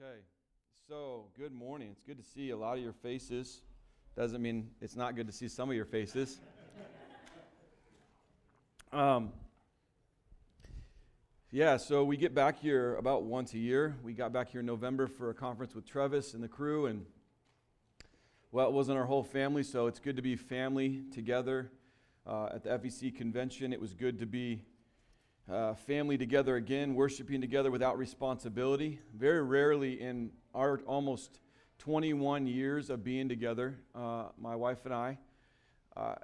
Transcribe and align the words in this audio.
Okay. 0.00 0.20
So, 0.88 1.26
good 1.38 1.52
morning. 1.52 1.90
It's 1.92 2.02
good 2.02 2.18
to 2.18 2.24
see 2.24 2.50
a 2.50 2.56
lot 2.56 2.76
of 2.76 2.82
your 2.82 2.92
faces. 2.92 3.60
Doesn't 4.16 4.42
mean 4.42 4.70
it's 4.80 4.96
not 4.96 5.14
good 5.14 5.26
to 5.26 5.32
see 5.32 5.46
some 5.46 5.70
of 5.70 5.76
your 5.76 5.84
faces. 5.84 6.40
um, 8.92 9.32
yeah, 11.50 11.76
so 11.76 12.02
we 12.02 12.16
get 12.16 12.34
back 12.34 12.58
here 12.58 12.96
about 12.96 13.22
once 13.22 13.54
a 13.54 13.58
year. 13.58 13.94
We 14.02 14.14
got 14.14 14.32
back 14.32 14.50
here 14.50 14.60
in 14.60 14.66
November 14.66 15.06
for 15.06 15.30
a 15.30 15.34
conference 15.34 15.74
with 15.74 15.86
Travis 15.86 16.34
and 16.34 16.42
the 16.42 16.48
crew, 16.48 16.86
and 16.86 17.06
well, 18.52 18.66
it 18.66 18.72
wasn't 18.72 18.98
our 18.98 19.06
whole 19.06 19.22
family, 19.22 19.62
so 19.62 19.86
it's 19.86 20.00
good 20.00 20.16
to 20.16 20.22
be 20.22 20.34
family 20.34 21.02
together 21.12 21.70
uh, 22.26 22.48
at 22.54 22.62
the 22.62 22.70
FEC 22.70 23.14
convention. 23.16 23.72
It 23.72 23.80
was 23.80 23.94
good 23.94 24.18
to 24.18 24.26
be 24.26 24.62
uh, 25.50 25.74
family 25.74 26.16
together 26.16 26.56
again, 26.56 26.94
worshiping 26.94 27.40
together 27.40 27.70
without 27.70 27.98
responsibility. 27.98 29.00
Very 29.14 29.42
rarely 29.42 30.00
in 30.00 30.30
our 30.54 30.80
almost 30.86 31.40
21 31.78 32.46
years 32.46 32.90
of 32.90 33.04
being 33.04 33.28
together, 33.28 33.78
uh, 33.94 34.26
my 34.38 34.56
wife 34.56 34.84
and 34.84 34.94
I, 34.94 35.18
uh, 35.96 36.14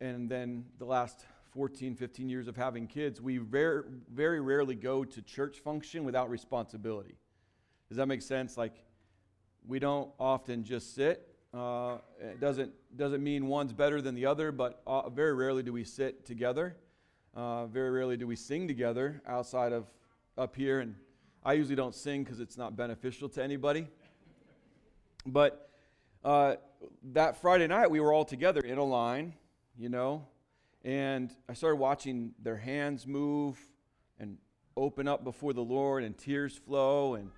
and 0.00 0.28
then 0.30 0.64
the 0.78 0.84
last 0.84 1.26
14, 1.52 1.94
15 1.94 2.28
years 2.28 2.48
of 2.48 2.56
having 2.56 2.86
kids, 2.86 3.20
we 3.20 3.38
very, 3.38 3.82
very 4.12 4.40
rarely 4.40 4.74
go 4.74 5.04
to 5.04 5.20
church 5.22 5.58
function 5.58 6.04
without 6.04 6.30
responsibility. 6.30 7.16
Does 7.88 7.96
that 7.98 8.06
make 8.06 8.22
sense? 8.22 8.56
Like, 8.56 8.84
we 9.66 9.78
don't 9.78 10.10
often 10.18 10.64
just 10.64 10.94
sit. 10.94 11.26
Uh, 11.52 11.98
it 12.20 12.40
doesn't, 12.40 12.72
doesn't 12.96 13.22
mean 13.22 13.48
one's 13.48 13.72
better 13.72 14.00
than 14.00 14.14
the 14.14 14.26
other, 14.26 14.52
but 14.52 14.80
uh, 14.86 15.10
very 15.10 15.34
rarely 15.34 15.62
do 15.62 15.72
we 15.72 15.84
sit 15.84 16.24
together. 16.24 16.76
Uh, 17.34 17.66
very 17.66 17.90
rarely 17.90 18.16
do 18.16 18.26
we 18.26 18.34
sing 18.34 18.66
together 18.66 19.22
outside 19.26 19.72
of 19.72 19.86
up 20.36 20.56
here, 20.56 20.80
and 20.80 20.96
I 21.44 21.52
usually 21.52 21.76
don't 21.76 21.94
sing 21.94 22.24
because 22.24 22.40
it's 22.40 22.56
not 22.56 22.76
beneficial 22.76 23.28
to 23.30 23.42
anybody. 23.42 23.86
But 25.24 25.70
uh, 26.24 26.56
that 27.12 27.40
Friday 27.40 27.68
night, 27.68 27.88
we 27.88 28.00
were 28.00 28.12
all 28.12 28.24
together 28.24 28.60
in 28.60 28.78
a 28.78 28.84
line, 28.84 29.34
you 29.78 29.88
know, 29.88 30.26
and 30.84 31.30
I 31.48 31.52
started 31.52 31.76
watching 31.76 32.32
their 32.42 32.56
hands 32.56 33.06
move 33.06 33.58
and 34.18 34.36
open 34.76 35.06
up 35.06 35.22
before 35.22 35.52
the 35.52 35.62
Lord, 35.62 36.02
and 36.02 36.18
tears 36.18 36.56
flow, 36.56 37.14
and 37.14 37.30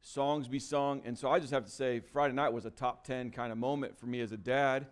songs 0.00 0.48
be 0.48 0.58
sung. 0.58 1.02
And 1.04 1.18
so 1.18 1.28
I 1.28 1.38
just 1.38 1.52
have 1.52 1.66
to 1.66 1.70
say, 1.70 2.00
Friday 2.00 2.32
night 2.32 2.52
was 2.52 2.64
a 2.64 2.70
top 2.70 3.04
10 3.04 3.30
kind 3.30 3.52
of 3.52 3.58
moment 3.58 3.98
for 3.98 4.06
me 4.06 4.20
as 4.22 4.32
a 4.32 4.38
dad 4.38 4.86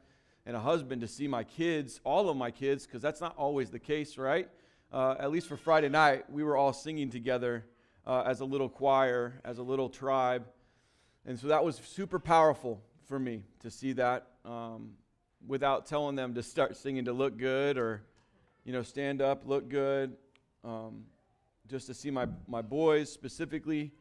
and 0.44 0.56
a 0.56 0.60
husband 0.60 1.00
to 1.00 1.08
see 1.08 1.28
my 1.28 1.44
kids, 1.44 2.00
all 2.04 2.28
of 2.28 2.36
my 2.36 2.50
kids, 2.50 2.86
because 2.86 3.02
that's 3.02 3.20
not 3.20 3.36
always 3.36 3.70
the 3.70 3.78
case, 3.78 4.18
right? 4.18 4.48
Uh, 4.92 5.14
at 5.18 5.30
least 5.30 5.46
for 5.46 5.56
Friday 5.56 5.88
night, 5.88 6.28
we 6.30 6.42
were 6.42 6.56
all 6.56 6.72
singing 6.72 7.10
together 7.10 7.64
uh, 8.06 8.22
as 8.26 8.40
a 8.40 8.44
little 8.44 8.68
choir, 8.68 9.40
as 9.44 9.58
a 9.58 9.62
little 9.62 9.88
tribe. 9.88 10.44
And 11.24 11.38
so 11.38 11.46
that 11.48 11.64
was 11.64 11.76
super 11.76 12.18
powerful 12.18 12.82
for 13.06 13.18
me 13.18 13.44
to 13.60 13.70
see 13.70 13.92
that 13.92 14.26
um, 14.44 14.94
without 15.46 15.86
telling 15.86 16.16
them 16.16 16.34
to 16.34 16.42
start 16.42 16.76
singing 16.76 17.04
to 17.04 17.12
look 17.12 17.36
good 17.36 17.78
or, 17.78 18.02
you 18.64 18.72
know, 18.72 18.82
stand 18.82 19.22
up, 19.22 19.46
look 19.46 19.68
good. 19.68 20.16
Um, 20.64 21.04
just 21.68 21.86
to 21.86 21.94
see 21.94 22.10
my, 22.10 22.26
my 22.48 22.60
boys 22.60 23.10
specifically 23.10 23.92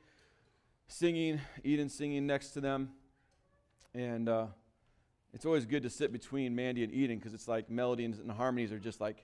singing, 0.88 1.39
Eden 1.64 1.89
singing 1.89 2.25
next 2.25 2.50
to 2.50 2.62
them. 2.62 2.89
And, 3.94 4.28
uh, 4.28 4.47
it's 5.34 5.46
always 5.46 5.66
good 5.66 5.84
to 5.84 5.90
sit 5.90 6.12
between 6.12 6.56
Mandy 6.56 6.84
and 6.84 6.94
Eden 6.94 7.18
because 7.18 7.34
it's 7.34 7.48
like 7.48 7.70
melodies 7.70 8.20
and 8.20 8.30
harmonies 8.32 8.72
are 8.72 8.80
just 8.80 9.00
like 9.00 9.24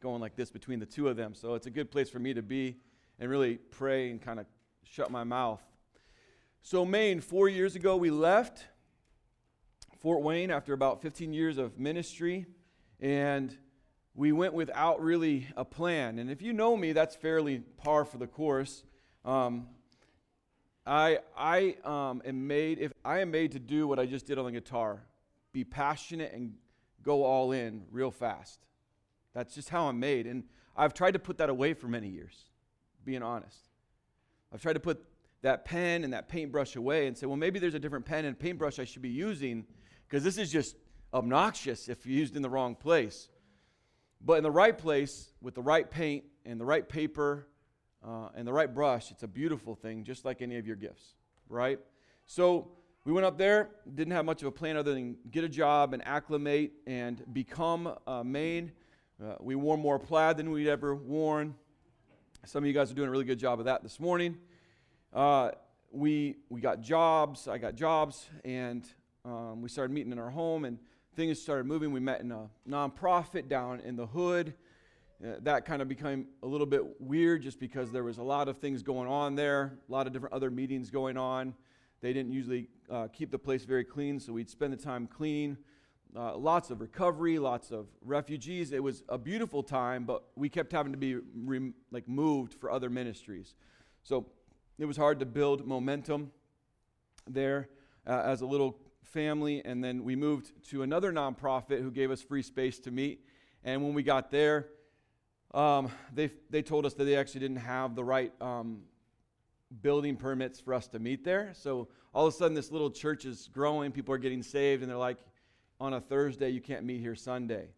going 0.00 0.20
like 0.20 0.36
this 0.36 0.50
between 0.50 0.80
the 0.80 0.86
two 0.86 1.08
of 1.08 1.16
them. 1.16 1.34
So 1.34 1.54
it's 1.54 1.66
a 1.66 1.70
good 1.70 1.90
place 1.90 2.10
for 2.10 2.18
me 2.18 2.34
to 2.34 2.42
be 2.42 2.76
and 3.18 3.30
really 3.30 3.56
pray 3.56 4.10
and 4.10 4.20
kind 4.20 4.40
of 4.40 4.46
shut 4.82 5.10
my 5.10 5.24
mouth. 5.24 5.62
So, 6.62 6.84
Maine, 6.84 7.20
four 7.20 7.48
years 7.48 7.76
ago, 7.76 7.96
we 7.96 8.10
left 8.10 8.64
Fort 10.00 10.22
Wayne 10.22 10.50
after 10.50 10.72
about 10.72 11.02
15 11.02 11.32
years 11.32 11.58
of 11.58 11.78
ministry, 11.78 12.46
and 13.00 13.56
we 14.14 14.32
went 14.32 14.54
without 14.54 15.02
really 15.02 15.46
a 15.56 15.64
plan. 15.64 16.18
And 16.18 16.30
if 16.30 16.42
you 16.42 16.52
know 16.52 16.76
me, 16.76 16.92
that's 16.92 17.14
fairly 17.14 17.58
par 17.58 18.04
for 18.04 18.18
the 18.18 18.26
course. 18.26 18.82
Um, 19.24 19.68
I, 20.86 21.18
I 21.36 21.76
um, 21.84 22.22
am 22.24 22.46
made 22.46 22.78
if 22.78 22.92
I 23.04 23.20
am 23.20 23.30
made 23.30 23.52
to 23.52 23.58
do 23.58 23.86
what 23.86 23.98
I 23.98 24.06
just 24.06 24.26
did 24.26 24.38
on 24.38 24.44
the 24.44 24.52
guitar 24.52 25.02
be 25.54 25.64
passionate 25.64 26.34
and 26.34 26.52
go 27.02 27.24
all 27.24 27.52
in 27.52 27.84
real 27.90 28.10
fast. 28.10 28.60
That's 29.32 29.54
just 29.54 29.70
how 29.70 29.88
I'm 29.88 29.98
made. 29.98 30.26
And 30.26 30.44
I've 30.76 30.92
tried 30.92 31.12
to 31.12 31.18
put 31.18 31.38
that 31.38 31.48
away 31.48 31.72
for 31.72 31.86
many 31.86 32.08
years, 32.08 32.34
being 33.04 33.22
honest. 33.22 33.70
I've 34.52 34.60
tried 34.60 34.74
to 34.74 34.80
put 34.80 35.02
that 35.42 35.64
pen 35.64 36.04
and 36.04 36.12
that 36.12 36.28
paintbrush 36.28 36.76
away 36.76 37.06
and 37.06 37.16
say, 37.16 37.26
well, 37.26 37.36
maybe 37.36 37.58
there's 37.58 37.74
a 37.74 37.78
different 37.78 38.04
pen 38.04 38.24
and 38.24 38.38
paintbrush 38.38 38.78
I 38.78 38.84
should 38.84 39.02
be 39.02 39.08
using 39.08 39.64
because 40.08 40.24
this 40.24 40.36
is 40.36 40.50
just 40.50 40.76
obnoxious 41.12 41.88
if 41.88 42.04
used 42.04 42.36
in 42.36 42.42
the 42.42 42.50
wrong 42.50 42.74
place. 42.74 43.28
But 44.20 44.34
in 44.34 44.42
the 44.42 44.50
right 44.50 44.76
place, 44.76 45.32
with 45.40 45.54
the 45.54 45.62
right 45.62 45.88
paint 45.88 46.24
and 46.44 46.60
the 46.60 46.64
right 46.64 46.88
paper 46.88 47.46
uh, 48.04 48.28
and 48.34 48.46
the 48.46 48.52
right 48.52 48.72
brush, 48.72 49.10
it's 49.10 49.22
a 49.22 49.28
beautiful 49.28 49.74
thing, 49.74 50.02
just 50.02 50.24
like 50.24 50.42
any 50.42 50.56
of 50.56 50.66
your 50.66 50.76
gifts, 50.76 51.14
right? 51.48 51.78
So, 52.26 52.72
we 53.04 53.12
went 53.12 53.26
up 53.26 53.36
there, 53.36 53.68
didn't 53.94 54.14
have 54.14 54.24
much 54.24 54.40
of 54.40 54.48
a 54.48 54.50
plan 54.50 54.78
other 54.78 54.94
than 54.94 55.16
get 55.30 55.44
a 55.44 55.48
job 55.48 55.92
and 55.92 56.02
acclimate 56.06 56.72
and 56.86 57.22
become 57.34 57.94
a 58.06 58.24
Maine. 58.24 58.72
Uh, 59.22 59.34
we 59.40 59.54
wore 59.54 59.76
more 59.76 59.98
plaid 59.98 60.38
than 60.38 60.50
we'd 60.50 60.68
ever 60.68 60.94
worn. 60.94 61.54
Some 62.46 62.64
of 62.64 62.66
you 62.66 62.72
guys 62.72 62.90
are 62.90 62.94
doing 62.94 63.08
a 63.08 63.10
really 63.10 63.26
good 63.26 63.38
job 63.38 63.58
of 63.58 63.66
that 63.66 63.82
this 63.82 64.00
morning. 64.00 64.38
Uh, 65.12 65.50
we, 65.90 66.36
we 66.48 66.62
got 66.62 66.80
jobs, 66.80 67.46
I 67.46 67.58
got 67.58 67.74
jobs, 67.74 68.26
and 68.42 68.86
um, 69.26 69.60
we 69.60 69.68
started 69.68 69.92
meeting 69.92 70.10
in 70.10 70.18
our 70.18 70.30
home, 70.30 70.64
and 70.64 70.78
things 71.14 71.40
started 71.40 71.66
moving. 71.66 71.92
We 71.92 72.00
met 72.00 72.22
in 72.22 72.32
a 72.32 72.48
nonprofit 72.66 73.48
down 73.48 73.80
in 73.80 73.96
the 73.96 74.06
hood. 74.06 74.54
Uh, 75.22 75.34
that 75.42 75.66
kind 75.66 75.82
of 75.82 75.88
became 75.88 76.26
a 76.42 76.46
little 76.46 76.66
bit 76.66 77.02
weird 77.02 77.42
just 77.42 77.60
because 77.60 77.92
there 77.92 78.02
was 78.02 78.16
a 78.16 78.22
lot 78.22 78.48
of 78.48 78.58
things 78.58 78.82
going 78.82 79.08
on 79.08 79.34
there, 79.34 79.78
a 79.86 79.92
lot 79.92 80.06
of 80.06 80.14
different 80.14 80.34
other 80.34 80.50
meetings 80.50 80.88
going 80.88 81.18
on. 81.18 81.54
They 82.00 82.12
didn't 82.14 82.32
usually 82.32 82.68
uh, 82.90 83.08
keep 83.08 83.30
the 83.30 83.38
place 83.38 83.64
very 83.64 83.84
clean, 83.84 84.20
so 84.20 84.32
we'd 84.32 84.50
spend 84.50 84.72
the 84.72 84.76
time 84.76 85.06
cleaning. 85.06 85.56
Uh, 86.16 86.36
lots 86.36 86.70
of 86.70 86.80
recovery, 86.80 87.38
lots 87.40 87.72
of 87.72 87.88
refugees. 88.00 88.72
It 88.72 88.82
was 88.82 89.02
a 89.08 89.18
beautiful 89.18 89.64
time, 89.64 90.04
but 90.04 90.22
we 90.36 90.48
kept 90.48 90.70
having 90.70 90.92
to 90.92 90.98
be 90.98 91.16
re- 91.34 91.72
like 91.90 92.08
moved 92.08 92.54
for 92.54 92.70
other 92.70 92.88
ministries. 92.88 93.54
So 94.04 94.26
it 94.78 94.84
was 94.84 94.96
hard 94.96 95.18
to 95.20 95.26
build 95.26 95.66
momentum 95.66 96.30
there 97.26 97.68
uh, 98.06 98.22
as 98.24 98.42
a 98.42 98.46
little 98.46 98.78
family. 99.02 99.62
And 99.64 99.82
then 99.82 100.04
we 100.04 100.14
moved 100.14 100.52
to 100.70 100.82
another 100.82 101.12
nonprofit 101.12 101.80
who 101.82 101.90
gave 101.90 102.10
us 102.12 102.22
free 102.22 102.42
space 102.42 102.78
to 102.80 102.90
meet. 102.90 103.26
And 103.64 103.82
when 103.82 103.94
we 103.94 104.02
got 104.02 104.30
there, 104.30 104.68
um, 105.52 105.90
they, 106.12 106.30
they 106.50 106.62
told 106.62 106.86
us 106.86 106.94
that 106.94 107.04
they 107.04 107.16
actually 107.16 107.40
didn't 107.40 107.58
have 107.58 107.94
the 107.94 108.04
right 108.04 108.32
um, 108.40 108.82
building 109.82 110.16
permits 110.16 110.60
for 110.60 110.74
us 110.74 110.86
to 110.88 110.98
meet 110.98 111.24
there. 111.24 111.52
So 111.54 111.88
all 112.12 112.26
of 112.26 112.34
a 112.34 112.36
sudden, 112.36 112.54
this 112.54 112.70
little 112.70 112.90
church 112.90 113.24
is 113.24 113.48
growing. 113.52 113.92
People 113.92 114.14
are 114.14 114.18
getting 114.18 114.42
saved, 114.42 114.82
and 114.82 114.90
they're 114.90 114.96
like, 114.98 115.18
on 115.80 115.94
a 115.94 116.00
Thursday, 116.00 116.50
you 116.50 116.60
can't 116.60 116.84
meet 116.84 117.00
here 117.00 117.14
Sunday. 117.14 117.68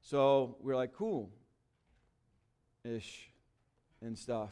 So 0.00 0.56
we're 0.60 0.76
like, 0.76 0.92
cool 0.92 1.30
ish 2.84 3.30
and 4.00 4.18
stuff. 4.18 4.50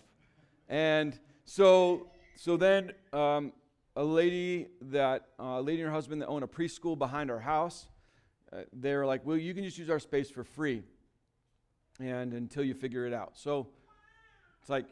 And 0.69 1.19
so, 1.45 2.09
so 2.37 2.57
then 2.57 2.93
um, 3.13 3.53
a 3.95 4.05
lady 4.05 4.69
that, 4.83 5.29
uh, 5.41 5.59
a 5.59 5.63
lady 5.63 5.81
and 5.81 5.89
her 5.89 5.95
husband 5.95 6.21
that 6.21 6.27
own 6.27 6.43
a 6.43 6.49
preschool 6.49 6.99
behind 6.99 7.31
our 7.31 7.41
house, 7.41 7.87
uh, 8.53 8.59
they 8.73 8.95
were 8.95 9.07
like, 9.07 9.25
well, 9.25 9.37
you 9.37 9.55
can 9.55 9.65
just 9.65 9.79
use 9.79 9.91
our 9.91 10.01
space 10.01 10.31
for 10.31 10.45
free 10.45 10.83
and 11.99 12.35
until 12.35 12.65
you 12.65 12.75
figure 12.75 13.07
it 13.07 13.13
out. 13.13 13.33
So 13.35 13.69
it's 14.61 14.69
like, 14.69 14.87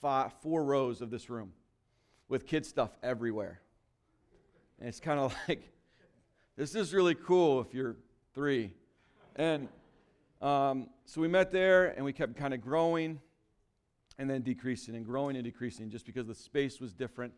five, 0.00 0.32
four 0.42 0.64
rows 0.64 1.00
of 1.00 1.10
this 1.10 1.30
room 1.30 1.52
with 2.28 2.46
kid 2.46 2.66
stuff 2.66 2.90
everywhere. 3.02 3.60
And 4.78 4.88
it's 4.88 5.00
kind 5.00 5.18
of 5.18 5.34
like, 5.48 5.70
this 6.56 6.74
is 6.74 6.92
really 6.94 7.14
cool 7.14 7.60
if 7.60 7.74
you're 7.74 7.96
three. 8.34 8.72
And 9.36 9.68
um, 10.40 10.88
so 11.04 11.20
we 11.20 11.28
met 11.28 11.50
there 11.50 11.88
and 11.88 12.04
we 12.04 12.12
kept 12.12 12.36
kind 12.36 12.54
of 12.54 12.60
growing 12.60 13.20
and 14.18 14.28
then 14.28 14.42
decreasing 14.42 14.94
and 14.96 15.04
growing 15.04 15.36
and 15.36 15.44
decreasing 15.44 15.90
just 15.90 16.06
because 16.06 16.26
the 16.26 16.34
space 16.34 16.80
was 16.80 16.92
different. 16.92 17.32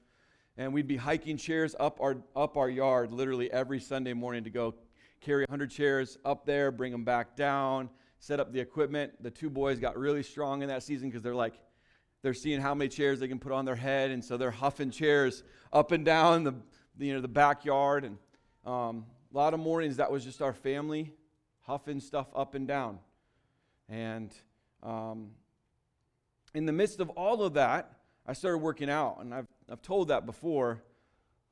And 0.56 0.72
we'd 0.72 0.88
be 0.88 0.96
hiking 0.96 1.36
chairs 1.36 1.74
up 1.78 2.00
our, 2.00 2.16
up 2.34 2.56
our 2.56 2.68
yard 2.68 3.12
literally 3.12 3.50
every 3.52 3.80
Sunday 3.80 4.12
morning 4.12 4.44
to 4.44 4.50
go 4.50 4.74
carry 5.20 5.44
100 5.48 5.70
chairs 5.70 6.18
up 6.24 6.46
there, 6.46 6.70
bring 6.70 6.92
them 6.92 7.04
back 7.04 7.36
down, 7.36 7.90
set 8.20 8.40
up 8.40 8.52
the 8.52 8.60
equipment. 8.60 9.12
The 9.22 9.30
two 9.30 9.50
boys 9.50 9.78
got 9.78 9.96
really 9.96 10.22
strong 10.22 10.62
in 10.62 10.68
that 10.68 10.82
season 10.82 11.08
because 11.08 11.22
they're 11.22 11.34
like, 11.34 11.54
they're 12.22 12.34
seeing 12.34 12.60
how 12.60 12.74
many 12.74 12.88
chairs 12.88 13.20
they 13.20 13.28
can 13.28 13.38
put 13.38 13.52
on 13.52 13.64
their 13.64 13.76
head, 13.76 14.10
and 14.10 14.24
so 14.24 14.36
they're 14.36 14.50
huffing 14.50 14.90
chairs 14.90 15.42
up 15.72 15.92
and 15.92 16.04
down 16.04 16.44
the, 16.44 16.54
you 16.98 17.14
know, 17.14 17.20
the 17.20 17.28
backyard. 17.28 18.04
And 18.04 18.18
um, 18.66 19.06
a 19.32 19.36
lot 19.36 19.54
of 19.54 19.60
mornings, 19.60 19.96
that 19.98 20.10
was 20.10 20.24
just 20.24 20.42
our 20.42 20.52
family 20.52 21.12
huffing 21.60 22.00
stuff 22.00 22.26
up 22.34 22.54
and 22.54 22.66
down. 22.66 22.98
And 23.88 24.34
um, 24.82 25.30
in 26.54 26.66
the 26.66 26.72
midst 26.72 26.98
of 26.98 27.10
all 27.10 27.42
of 27.42 27.54
that, 27.54 27.92
I 28.26 28.32
started 28.32 28.58
working 28.58 28.90
out. 28.90 29.18
And 29.20 29.34
I've, 29.34 29.46
I've 29.70 29.82
told 29.82 30.08
that 30.08 30.26
before, 30.26 30.82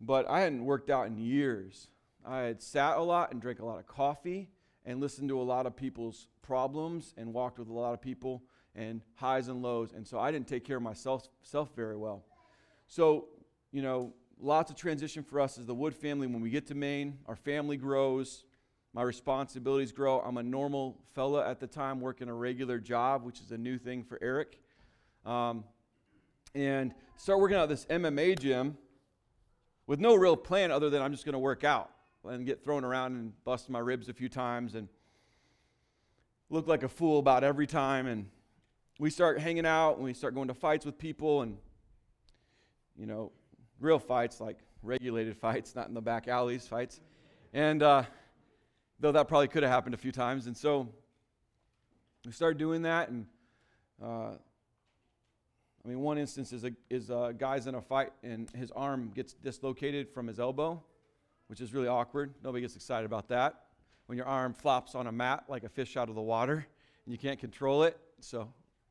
but 0.01 0.29
I 0.29 0.41
hadn't 0.41 0.65
worked 0.65 0.91
out 0.91 1.07
in 1.07 1.17
years. 1.17 1.89
I 2.25 2.41
had 2.41 2.63
sat 2.63 2.97
a 2.97 3.03
lot 3.03 3.31
and 3.31 3.41
drank 3.41 3.61
a 3.61 3.65
lot 3.65 3.79
of 3.79 3.87
coffee 3.87 4.49
and 4.85 5.01
listened 5.01 5.29
to 5.29 5.41
a 5.41 5.43
lot 5.43 5.67
of 5.67 5.77
people's 5.77 6.29
problems 6.43 7.15
and 7.17 7.33
walked 7.33 7.59
with 7.59 7.69
a 7.69 7.73
lot 7.73 7.93
of 7.93 8.01
people 8.01 8.43
and 8.77 9.01
highs 9.15 9.49
and 9.49 9.63
lows. 9.63 9.93
And 9.93 10.07
so 10.07 10.21
I 10.21 10.31
didn't 10.31 10.47
take 10.47 10.65
care 10.65 10.77
of 10.77 10.83
myself 10.83 11.29
self 11.43 11.75
very 11.75 11.97
well. 11.97 12.25
So, 12.87 13.29
you 13.73 13.83
know, 13.83 14.13
lots 14.39 14.71
of 14.71 14.77
transition 14.77 15.25
for 15.25 15.41
us 15.41 15.59
as 15.59 15.67
the 15.67 15.75
Wood 15.75 15.95
family. 15.95 16.27
When 16.27 16.43
we 16.43 16.51
get 16.51 16.67
to 16.69 16.75
Maine, 16.75 17.19
our 17.27 17.37
family 17.37 17.77
grows, 17.77 18.45
my 18.93 19.03
responsibilities 19.03 19.93
grow. 19.93 20.21
I'm 20.21 20.37
a 20.37 20.43
normal 20.43 20.99
fella 21.15 21.49
at 21.49 21.59
the 21.59 21.67
time, 21.67 22.01
working 22.01 22.29
a 22.29 22.35
regular 22.35 22.79
job, 22.79 23.25
which 23.25 23.41
is 23.41 23.51
a 23.51 23.59
new 23.59 23.79
thing 23.79 24.05
for 24.05 24.19
Eric. 24.23 24.61
Um, 25.25 25.65
and 26.55 26.95
start 27.17 27.41
working 27.41 27.57
out 27.57 27.69
this 27.69 27.87
MMA 27.87 28.39
gym 28.39 28.79
with 29.87 30.01
no 30.01 30.15
real 30.15 30.37
plan 30.37 30.71
other 30.71 30.91
than 30.91 31.03
I'm 31.03 31.13
just 31.13 31.25
going 31.25 31.35
to 31.35 31.39
work 31.39 31.65
out 31.65 31.91
and 32.25 32.45
get 32.45 32.65
thrown 32.65 32.85
around 32.85 33.13
and 33.13 33.45
bust 33.45 33.71
my 33.71 33.79
ribs 33.79 34.09
a 34.09 34.13
few 34.13 34.29
times 34.29 34.75
and 34.75 34.89
look 36.51 36.67
like 36.67 36.83
a 36.83 36.89
fool 36.89 37.19
about 37.19 37.45
every 37.45 37.67
time. 37.67 38.07
And 38.07 38.27
we 38.99 39.11
start 39.11 39.39
hanging 39.41 39.67
out 39.67 39.97
and 39.97 40.05
we 40.05 40.15
start 40.15 40.35
going 40.35 40.49
to 40.49 40.55
fights 40.55 40.87
with 40.87 40.99
people 40.99 41.43
and, 41.43 41.59
you 42.97 43.07
know, 43.07 43.31
real 43.79 43.99
fights, 43.99 44.41
like 44.41 44.59
regulated 44.83 45.37
fights, 45.41 45.75
not 45.75 45.89
in 45.89 45.95
the 45.95 46.01
back 46.01 46.29
alleys 46.29 46.67
fights. 46.67 47.01
And 47.53 47.83
uh, 47.83 48.05
though 48.99 49.13
that 49.13 49.29
probably 49.29 49.49
could 49.49 49.63
have 49.63 49.73
happened 49.73 49.95
a 49.95 49.99
few 49.99 50.13
times. 50.13 50.47
And 50.47 50.57
so 50.57 50.89
we 52.25 52.33
started 52.33 52.59
doing 52.59 52.83
that. 52.83 53.11
And 53.11 53.27
uh, 54.03 54.31
I 55.85 55.89
mean, 55.89 56.01
one 56.01 56.17
instance 56.17 56.53
is 56.53 56.65
a, 56.65 56.73
is 56.89 57.11
a 57.11 57.35
guy's 57.37 57.67
in 57.67 57.75
a 57.75 57.83
fight 57.83 58.13
and 58.23 58.51
his 58.51 58.71
arm 58.71 59.13
gets 59.15 59.35
dislocated 59.35 60.09
from 60.09 60.27
his 60.27 60.41
elbow, 60.41 60.83
which 61.49 61.61
is 61.61 61.75
really 61.75 61.89
awkward. 61.89 62.33
Nobody 62.43 62.63
gets 62.63 62.77
excited 62.77 63.05
about 63.05 63.29
that. 63.29 63.65
When 64.07 64.17
your 64.17 64.27
arm 64.27 64.55
flops 64.55 64.95
on 64.95 65.07
a 65.07 65.13
mat 65.13 65.45
like 65.49 65.65
a 65.65 65.69
fish 65.69 65.97
out 65.97 66.09
of 66.09 66.15
the 66.15 66.23
water 66.23 66.67
and 67.05 67.13
you 67.13 67.19
can't 67.19 67.39
control 67.39 67.83
it. 67.83 67.99
So, 68.21 68.49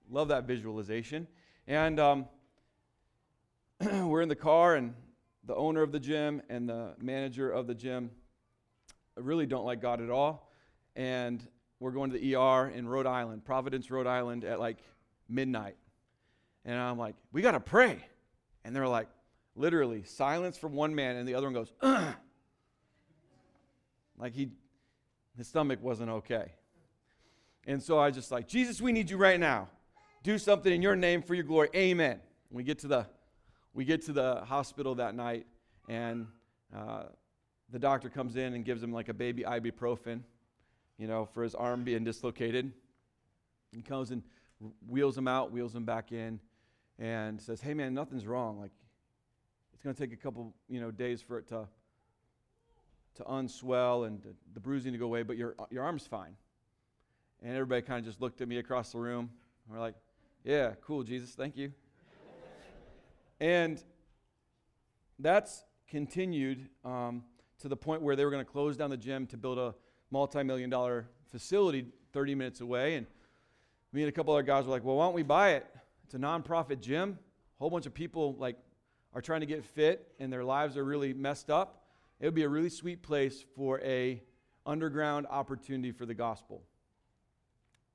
love 0.09 0.29
that 0.29 0.45
visualization. 0.45 1.27
And 1.67 1.99
um, 1.99 2.25
we're 3.81 4.21
in 4.21 4.29
the 4.29 4.35
car, 4.35 4.75
and 4.75 4.93
the 5.45 5.55
owner 5.55 5.81
of 5.81 5.91
the 5.91 5.99
gym 5.99 6.41
and 6.49 6.67
the 6.67 6.93
manager 6.99 7.51
of 7.51 7.67
the 7.67 7.75
gym 7.75 8.11
really 9.15 9.45
don't 9.45 9.65
like 9.65 9.81
God 9.81 10.01
at 10.01 10.09
all. 10.09 10.51
And 10.95 11.45
we're 11.79 11.91
going 11.91 12.11
to 12.11 12.17
the 12.17 12.35
ER 12.35 12.69
in 12.69 12.87
Rhode 12.87 13.05
Island, 13.05 13.45
Providence, 13.45 13.91
Rhode 13.91 14.07
Island, 14.07 14.43
at 14.43 14.59
like 14.59 14.77
midnight. 15.27 15.75
And 16.63 16.79
I'm 16.79 16.97
like, 16.97 17.15
we 17.31 17.41
got 17.41 17.51
to 17.51 17.59
pray. 17.59 18.03
And 18.63 18.75
they're 18.75 18.87
like, 18.87 19.07
literally, 19.55 20.03
silence 20.03 20.57
from 20.57 20.73
one 20.73 20.95
man, 20.95 21.15
and 21.15 21.27
the 21.27 21.35
other 21.35 21.47
one 21.47 21.53
goes, 21.53 21.71
Ugh. 21.81 22.15
like 24.17 24.33
he, 24.33 24.49
his 25.37 25.47
stomach 25.47 25.79
wasn't 25.81 26.09
okay. 26.09 26.53
And 27.67 27.81
so 27.81 27.99
I 27.99 28.11
just 28.11 28.31
like, 28.31 28.47
Jesus, 28.47 28.79
we 28.79 28.91
need 28.91 29.09
you 29.09 29.17
right 29.17 29.39
now. 29.39 29.69
Do 30.25 30.39
something 30.39 30.73
in 30.73 30.81
your 30.81 30.95
name 30.95 31.21
for 31.21 31.35
your 31.35 31.43
glory. 31.43 31.69
Amen. 31.75 32.19
We 32.49 32.63
get 32.63 32.79
to 32.79 32.87
the 32.87 33.05
we 33.75 33.85
get 33.85 34.01
to 34.07 34.11
the 34.11 34.43
hospital 34.43 34.95
that 34.95 35.13
night, 35.13 35.45
and 35.87 36.25
uh, 36.75 37.03
the 37.71 37.77
doctor 37.77 38.09
comes 38.09 38.35
in 38.35 38.55
and 38.55 38.65
gives 38.65 38.81
him 38.81 38.91
like 38.91 39.07
a 39.07 39.13
baby 39.13 39.43
ibuprofen, 39.43 40.21
you 40.97 41.05
know, 41.05 41.25
for 41.31 41.43
his 41.43 41.53
arm 41.53 41.83
being 41.83 42.03
dislocated. 42.03 42.71
He 43.71 43.83
comes 43.83 44.09
and 44.09 44.23
wheels 44.89 45.15
him 45.15 45.27
out, 45.27 45.51
wheels 45.51 45.75
him 45.75 45.85
back 45.85 46.11
in, 46.11 46.39
and 46.97 47.39
says, 47.39 47.61
"Hey, 47.61 47.75
man, 47.75 47.93
nothing's 47.93 48.25
wrong. 48.25 48.59
Like, 48.59 48.71
it's 49.75 49.83
going 49.83 49.93
to 49.93 50.01
take 50.01 50.11
a 50.11 50.19
couple, 50.19 50.55
you 50.67 50.81
know, 50.81 50.89
days 50.89 51.21
for 51.21 51.37
it 51.37 51.47
to 51.49 51.67
to 53.17 53.23
unswell 53.25 54.07
and 54.07 54.23
the, 54.23 54.33
the 54.55 54.59
bruising 54.59 54.91
to 54.91 54.97
go 54.97 55.05
away, 55.05 55.21
but 55.21 55.37
your 55.37 55.53
your 55.69 55.83
arm's 55.83 56.07
fine." 56.07 56.35
And 57.43 57.53
everybody 57.53 57.83
kind 57.83 57.99
of 57.99 58.05
just 58.05 58.21
looked 58.21 58.41
at 58.41 58.47
me 58.47 58.57
across 58.57 58.91
the 58.91 58.97
room. 58.97 59.29
We're 59.69 59.79
like, 59.79 59.93
"Yeah, 60.45 60.75
cool, 60.81 61.03
Jesus, 61.03 61.31
thank 61.31 61.57
you." 61.57 61.73
And 63.39 63.83
that's 65.19 65.65
continued 65.89 66.69
um, 66.83 67.23
to 67.59 67.67
the 67.67 67.75
point 67.75 68.01
where 68.01 68.15
they 68.15 68.23
were 68.23 68.31
going 68.31 68.45
to 68.45 68.49
close 68.49 68.77
down 68.77 68.89
the 68.89 68.97
gym 68.97 69.27
to 69.27 69.37
build 69.37 69.57
a 69.57 69.75
multi 70.11 70.43
million 70.43 70.69
dollar 70.69 71.07
facility 71.31 71.87
30 72.13 72.35
minutes 72.35 72.61
away. 72.61 72.95
And 72.95 73.07
me 73.91 74.03
and 74.03 74.09
a 74.09 74.11
couple 74.11 74.33
other 74.33 74.43
guys 74.43 74.65
were 74.65 74.71
like, 74.71 74.83
well, 74.83 74.97
why 74.97 75.05
don't 75.05 75.15
we 75.15 75.23
buy 75.23 75.53
it? 75.53 75.65
It's 76.03 76.13
a 76.13 76.19
nonprofit 76.19 76.79
gym. 76.79 77.17
A 77.59 77.63
whole 77.63 77.69
bunch 77.69 77.85
of 77.85 77.93
people 77.93 78.35
like 78.37 78.57
are 79.13 79.21
trying 79.21 79.39
to 79.39 79.45
get 79.45 79.63
fit 79.63 80.11
and 80.19 80.31
their 80.31 80.43
lives 80.43 80.77
are 80.77 80.85
really 80.85 81.13
messed 81.13 81.49
up. 81.49 81.83
It 82.19 82.25
would 82.25 82.35
be 82.35 82.43
a 82.43 82.49
really 82.49 82.69
sweet 82.69 83.01
place 83.01 83.43
for 83.55 83.81
a 83.81 84.21
underground 84.65 85.27
opportunity 85.29 85.91
for 85.91 86.05
the 86.05 86.13
gospel. 86.13 86.63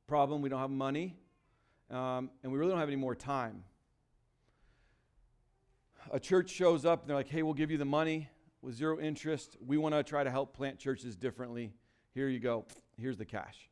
Problem, 0.07 0.43
we 0.43 0.49
don't 0.49 0.61
have 0.61 0.71
money, 0.71 1.17
um, 1.91 2.31
and 2.43 2.53
we 2.53 2.59
really 2.59 2.71
don't 2.71 2.81
have 2.81 2.89
any 2.89 2.97
more 2.97 3.15
time 3.15 3.65
a 6.11 6.21
church 6.21 6.51
shows 6.51 6.85
up 6.85 7.03
and 7.03 7.09
they're 7.09 7.17
like, 7.17 7.29
hey, 7.29 7.43
we'll 7.43 7.55
give 7.55 7.71
you 7.71 7.79
the 7.79 7.85
money 7.85 8.29
with 8.63 8.75
zero 8.75 8.99
interest. 8.99 9.57
We 9.65 9.77
want 9.77 9.95
to 9.95 10.03
try 10.03 10.25
to 10.25 10.31
help 10.31 10.57
plant 10.57 10.79
churches 10.79 11.17
differently. 11.17 11.73
Here 12.15 12.29
you 12.29 12.41
go. 12.41 12.67
Here's 12.99 13.17
the 13.17 13.25
cash. 13.25 13.69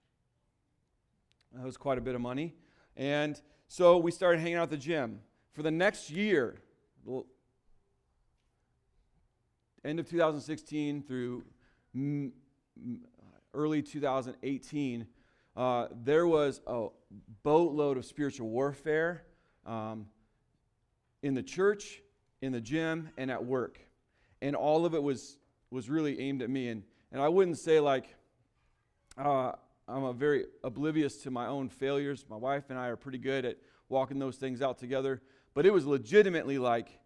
That 1.53 1.65
was 1.65 1.76
quite 1.76 1.99
a 1.99 2.00
bit 2.00 2.15
of 2.15 2.20
money. 2.20 2.55
And 2.97 3.41
so 3.69 3.99
we 3.99 4.11
started 4.11 4.41
hanging 4.41 4.56
out 4.56 4.65
at 4.65 4.70
the 4.70 4.76
gym. 4.76 5.20
For 5.53 5.62
the 5.62 5.70
next 5.70 6.11
year, 6.11 6.56
end 9.85 10.00
of 10.00 10.09
2016 10.09 11.03
through 11.03 11.44
early 13.55 13.82
2018, 13.82 15.06
uh, 15.58 15.88
there 16.05 16.25
was 16.25 16.60
a 16.69 16.87
boatload 17.43 17.96
of 17.96 18.05
spiritual 18.05 18.49
warfare 18.49 19.25
um, 19.66 20.06
in 21.25 21.34
the 21.34 21.43
church 21.43 22.00
in 22.40 22.52
the 22.52 22.60
gym 22.60 23.10
and 23.19 23.28
at 23.28 23.44
work. 23.44 23.81
And 24.40 24.55
all 24.55 24.87
of 24.87 24.94
it 24.94 25.02
was, 25.02 25.37
was 25.72 25.90
really 25.90 26.20
aimed 26.20 26.43
at 26.43 26.49
me. 26.49 26.69
And, 26.69 26.84
and 27.10 27.20
I 27.20 27.28
wouldn't 27.28 27.58
say 27.58 27.81
like 27.81 28.14
uh, 29.16 29.50
I'm 29.88 30.05
a 30.05 30.12
very 30.12 30.44
oblivious 30.62 31.16
to 31.22 31.32
my 31.32 31.49
own 31.49 31.69
failures. 31.69 32.25
My 32.31 32.37
wife 32.37 32.70
and 32.70 32.79
I 32.79 32.86
are 32.86 32.96
pretty 32.96 33.19
good 33.19 33.44
at 33.44 33.56
walking 33.88 34.20
those 34.20 34.36
things 34.36 34.62
out 34.62 34.79
together. 34.79 35.20
But 35.55 35.67
it 35.67 35.72
was 35.72 35.84
legitimately 35.86 36.58
like 36.58 37.00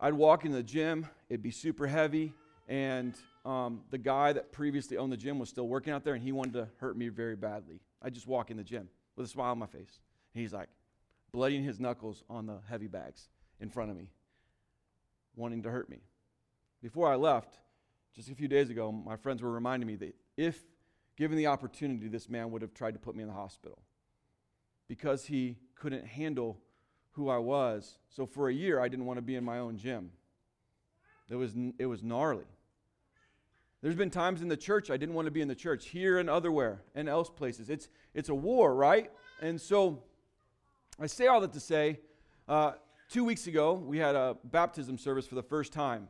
I'd 0.00 0.14
walk 0.14 0.46
in 0.46 0.52
the 0.52 0.62
gym, 0.62 1.06
it'd 1.28 1.42
be 1.42 1.50
super 1.50 1.86
heavy, 1.86 2.32
and 2.68 3.14
um, 3.46 3.82
the 3.90 3.98
guy 3.98 4.32
that 4.32 4.52
previously 4.52 4.96
owned 4.96 5.12
the 5.12 5.16
gym 5.16 5.38
was 5.38 5.48
still 5.48 5.68
working 5.68 5.92
out 5.92 6.04
there, 6.04 6.14
and 6.14 6.22
he 6.22 6.32
wanted 6.32 6.54
to 6.54 6.68
hurt 6.78 6.96
me 6.96 7.08
very 7.08 7.36
badly. 7.36 7.80
I 8.02 8.10
just 8.10 8.26
walk 8.26 8.50
in 8.50 8.56
the 8.56 8.64
gym 8.64 8.88
with 9.14 9.26
a 9.26 9.28
smile 9.28 9.52
on 9.52 9.58
my 9.58 9.66
face. 9.66 10.00
And 10.34 10.42
he's 10.42 10.52
like, 10.52 10.68
bloodying 11.32 11.62
his 11.62 11.78
knuckles 11.78 12.24
on 12.28 12.46
the 12.46 12.58
heavy 12.68 12.88
bags 12.88 13.28
in 13.60 13.70
front 13.70 13.90
of 13.90 13.96
me 13.96 14.08
wanting 15.36 15.62
to 15.62 15.70
hurt 15.70 15.88
me. 15.88 15.98
Before 16.82 17.10
I 17.10 17.14
left, 17.14 17.58
just 18.14 18.30
a 18.30 18.34
few 18.34 18.48
days 18.48 18.70
ago, 18.70 18.90
my 18.90 19.16
friends 19.16 19.42
were 19.42 19.52
reminding 19.52 19.86
me 19.86 19.96
that 19.96 20.14
if 20.36 20.64
given 21.16 21.36
the 21.36 21.46
opportunity, 21.46 22.08
this 22.08 22.28
man 22.28 22.50
would 22.50 22.62
have 22.62 22.74
tried 22.74 22.94
to 22.94 22.98
put 22.98 23.14
me 23.14 23.22
in 23.22 23.28
the 23.28 23.34
hospital 23.34 23.78
because 24.88 25.26
he 25.26 25.56
couldn't 25.74 26.06
handle 26.06 26.58
who 27.12 27.28
I 27.28 27.38
was. 27.38 27.98
So 28.08 28.26
for 28.26 28.48
a 28.48 28.52
year, 28.52 28.80
I 28.80 28.88
didn't 28.88 29.06
want 29.06 29.18
to 29.18 29.22
be 29.22 29.36
in 29.36 29.44
my 29.44 29.58
own 29.58 29.76
gym. 29.76 30.10
It 31.28 31.36
was, 31.36 31.54
it 31.78 31.86
was 31.86 32.02
gnarly. 32.02 32.44
There's 33.82 33.94
been 33.94 34.10
times 34.10 34.42
in 34.42 34.48
the 34.48 34.56
church 34.56 34.90
I 34.90 34.96
didn't 34.96 35.14
want 35.14 35.26
to 35.26 35.30
be 35.30 35.42
in 35.42 35.48
the 35.48 35.54
church, 35.54 35.88
here 35.88 36.18
and 36.18 36.30
otherwhere 36.30 36.82
and 36.94 37.08
else 37.08 37.28
places. 37.28 37.70
It's, 37.70 37.88
it's 38.14 38.28
a 38.28 38.34
war, 38.34 38.74
right? 38.74 39.10
And 39.40 39.60
so 39.60 40.02
I 40.98 41.06
say 41.06 41.26
all 41.26 41.40
that 41.42 41.52
to 41.52 41.60
say 41.60 42.00
uh, 42.48 42.72
two 43.10 43.24
weeks 43.24 43.46
ago, 43.46 43.74
we 43.74 43.98
had 43.98 44.14
a 44.14 44.36
baptism 44.44 44.98
service 44.98 45.26
for 45.26 45.34
the 45.34 45.42
first 45.42 45.72
time. 45.72 46.08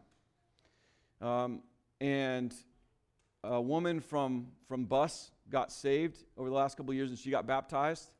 Um, 1.20 1.62
and 2.00 2.54
a 3.42 3.60
woman 3.60 4.00
from, 4.00 4.48
from 4.68 4.84
Bus 4.84 5.30
got 5.50 5.72
saved 5.72 6.24
over 6.36 6.48
the 6.48 6.54
last 6.54 6.76
couple 6.76 6.94
years 6.94 7.10
and 7.10 7.18
she 7.18 7.30
got 7.30 7.46
baptized. 7.46 8.10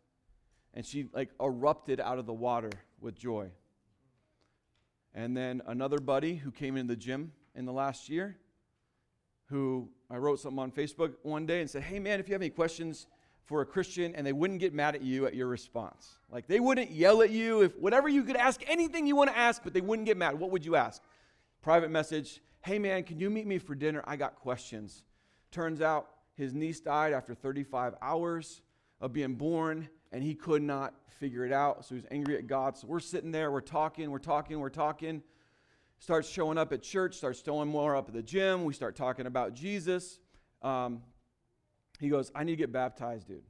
And 0.75 0.85
she 0.85 1.09
like 1.12 1.31
erupted 1.41 2.00
out 2.00 2.19
of 2.19 2.26
the 2.26 2.35
water 2.35 2.71
with 3.00 3.17
joy. 3.17 3.50
And 5.15 5.37
then 5.37 5.62
another 5.67 5.99
buddy 5.99 6.35
who 6.35 6.50
came 6.50 6.76
in 6.76 6.87
the 6.87 6.97
gym 6.97 7.33
in 7.55 7.65
the 7.65 7.73
last 7.73 8.11
year, 8.11 8.37
who 9.47 9.88
I 10.11 10.17
wrote 10.17 10.41
something 10.41 10.59
on 10.59 10.71
Facebook 10.71 11.15
one 11.23 11.47
day 11.47 11.61
and 11.61 11.71
said, 11.71 11.83
Hey 11.83 11.99
man, 11.99 12.21
if 12.21 12.29
you 12.29 12.35
have 12.35 12.43
any 12.43 12.50
questions, 12.50 13.07
for 13.47 13.61
a 13.61 13.67
Christian 13.67 14.15
and 14.15 14.26
they 14.26 14.33
wouldn't 14.33 14.59
get 14.59 14.75
mad 14.75 14.97
at 14.97 15.03
you 15.03 15.26
at 15.26 15.35
your 15.35 15.47
response. 15.47 16.19
Like 16.31 16.47
they 16.49 16.61
wouldn't 16.61 16.91
yell 16.91 17.23
at 17.23 17.31
you 17.31 17.62
if 17.62 17.79
whatever 17.79 18.09
you 18.09 18.25
could 18.25 18.37
ask, 18.37 18.61
anything 18.69 19.07
you 19.07 19.17
want 19.17 19.31
to 19.31 19.38
ask, 19.38 19.62
but 19.62 19.73
they 19.73 19.81
wouldn't 19.81 20.07
get 20.07 20.17
mad. 20.17 20.38
What 20.38 20.50
would 20.50 20.65
you 20.65 20.76
ask? 20.76 21.00
Private 21.62 21.91
message, 21.91 22.43
hey 22.62 22.79
man, 22.79 23.05
can 23.05 23.19
you 23.19 23.31
meet 23.31 23.47
me 23.47 23.59
for 23.59 23.75
dinner? 23.75 24.03
I 24.05 24.17
got 24.17 24.35
questions. 24.35 25.05
Turns 25.53 25.81
out 25.81 26.09
his 26.35 26.53
niece 26.53 26.81
died 26.81 27.12
after 27.12 27.35
35 27.35 27.95
hours. 28.03 28.62
of 28.99 29.12
being 29.12 29.35
born, 29.35 29.87
and 30.11 30.25
he 30.25 30.35
could 30.35 30.62
not 30.62 30.95
figure 31.21 31.45
it 31.45 31.53
out. 31.53 31.85
So 31.85 31.95
he 31.95 31.97
was 31.97 32.07
angry 32.11 32.38
at 32.38 32.47
God. 32.47 32.79
So 32.79 32.87
we're 32.87 32.99
sitting 32.99 33.31
there, 33.31 33.53
we're 33.53 33.61
talking, 33.61 34.11
we're 34.11 34.19
talking, 34.19 34.59
we're 34.59 34.71
talking. 34.71 35.23
Starts 35.99 36.29
showing 36.29 36.59
up 36.59 36.73
at 36.73 36.83
church, 36.83 37.17
starts 37.17 37.43
showing 37.43 37.69
more 37.69 37.97
up 37.97 38.09
at 38.09 38.15
the 38.15 38.23
gym. 38.23 38.65
We 38.65 38.75
start 38.75 38.97
talking 38.97 39.26
about 39.26 39.55
Jesus. 39.55 40.19
Um, 40.62 41.03
he 41.99 42.09
goes, 42.09 42.31
I 42.35 42.45
need 42.45 42.53
to 42.53 42.57
get 42.57 42.73
baptized, 42.73 43.29
dude. 43.29 43.43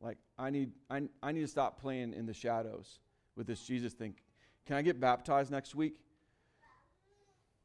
Like, 0.00 0.18
I 0.38 0.50
need, 0.50 0.72
I, 0.88 1.02
I 1.22 1.32
need 1.32 1.42
to 1.42 1.48
stop 1.48 1.80
playing 1.80 2.14
in 2.14 2.26
the 2.26 2.34
shadows 2.34 2.98
with 3.36 3.46
this 3.46 3.62
Jesus 3.62 3.92
thing. 3.92 4.14
Can 4.66 4.76
I 4.76 4.82
get 4.82 5.00
baptized 5.00 5.50
next 5.50 5.74
week? 5.74 5.94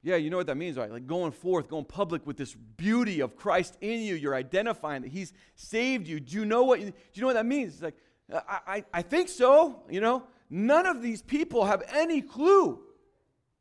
Yeah, 0.05 0.17
you 0.17 0.29
know 0.29 0.37
what 0.37 0.45
that 0.45 0.57
means, 0.57 0.77
right? 0.77 0.91
Like 0.91 1.07
going 1.07 1.31
forth, 1.31 1.67
going 1.67 1.85
public 1.85 2.27
with 2.27 2.37
this 2.37 2.53
beauty 2.53 3.21
of 3.21 3.35
Christ 3.35 3.75
in 3.81 4.01
you. 4.01 4.13
You're 4.13 4.35
identifying 4.35 5.01
that 5.01 5.11
He's 5.11 5.33
saved 5.55 6.07
you. 6.07 6.19
Do 6.19 6.35
you 6.35 6.45
know 6.45 6.63
what? 6.63 6.79
Do 6.79 6.85
you 6.85 7.21
know 7.21 7.27
what 7.27 7.33
that 7.33 7.45
means? 7.47 7.73
It's 7.73 7.81
like, 7.81 7.95
I, 8.31 8.59
I, 8.67 8.83
I 8.93 9.01
think 9.01 9.29
so. 9.29 9.81
You 9.89 10.01
know, 10.01 10.23
none 10.47 10.85
of 10.85 11.01
these 11.01 11.23
people 11.23 11.65
have 11.65 11.81
any 11.91 12.21
clue, 12.21 12.81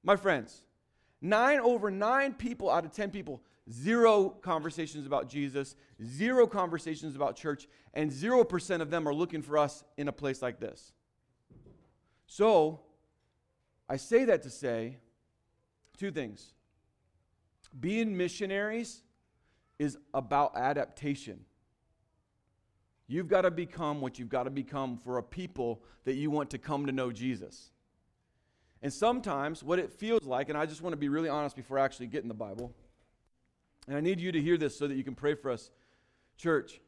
my 0.04 0.16
friends. 0.16 0.62
Nine 1.20 1.58
over 1.60 1.90
nine 1.90 2.34
people 2.34 2.70
out 2.70 2.84
of 2.84 2.92
ten 2.92 3.10
people, 3.10 3.42
zero 3.72 4.28
conversations 4.28 5.06
about 5.06 5.28
Jesus, 5.28 5.74
zero 6.04 6.46
conversations 6.46 7.16
about 7.16 7.34
church, 7.34 7.66
and 7.94 8.12
zero 8.12 8.44
percent 8.44 8.82
of 8.82 8.90
them 8.90 9.08
are 9.08 9.14
looking 9.14 9.42
for 9.42 9.58
us 9.58 9.82
in 9.96 10.06
a 10.06 10.12
place 10.12 10.42
like 10.42 10.60
this. 10.60 10.92
So, 12.26 12.80
I 13.88 13.96
say 13.96 14.24
that 14.26 14.42
to 14.42 14.50
say 14.50 14.98
Two 15.96 16.10
things. 16.10 16.52
Being 17.78 18.16
missionaries 18.16 19.02
is 19.78 19.98
about 20.12 20.56
adaptation. 20.56 21.40
You've 23.06 23.28
got 23.28 23.42
to 23.42 23.50
become 23.50 24.00
what 24.00 24.18
you've 24.18 24.28
got 24.28 24.44
to 24.44 24.50
become 24.50 24.96
for 24.96 25.18
a 25.18 25.22
people 25.22 25.82
that 26.04 26.14
you 26.14 26.30
want 26.30 26.50
to 26.50 26.58
come 26.58 26.86
to 26.86 26.92
know 26.92 27.12
Jesus. 27.12 27.70
And 28.84 28.92
sometimes 28.92 29.62
what 29.62 29.78
it 29.78 29.90
feels 29.90 30.24
like, 30.24 30.50
and 30.50 30.58
I 30.58 30.66
just 30.66 30.82
want 30.82 30.92
to 30.92 30.98
be 30.98 31.08
really 31.08 31.30
honest 31.30 31.56
before 31.56 31.78
I 31.78 31.84
actually 31.86 32.08
get 32.08 32.20
in 32.22 32.28
the 32.28 32.34
Bible, 32.34 32.70
and 33.88 33.96
I 33.96 34.00
need 34.00 34.20
you 34.20 34.30
to 34.30 34.38
hear 34.38 34.58
this 34.58 34.76
so 34.76 34.86
that 34.86 34.94
you 34.94 35.02
can 35.02 35.14
pray 35.14 35.34
for 35.34 35.50
us, 35.50 35.70
church. 36.36 36.82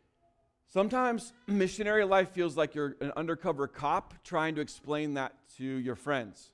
Sometimes 0.66 1.32
missionary 1.46 2.04
life 2.04 2.32
feels 2.32 2.54
like 2.54 2.74
you're 2.74 2.96
an 3.00 3.12
undercover 3.16 3.66
cop 3.66 4.12
trying 4.24 4.56
to 4.56 4.60
explain 4.60 5.14
that 5.14 5.32
to 5.56 5.64
your 5.64 5.94
friends. 5.96 6.50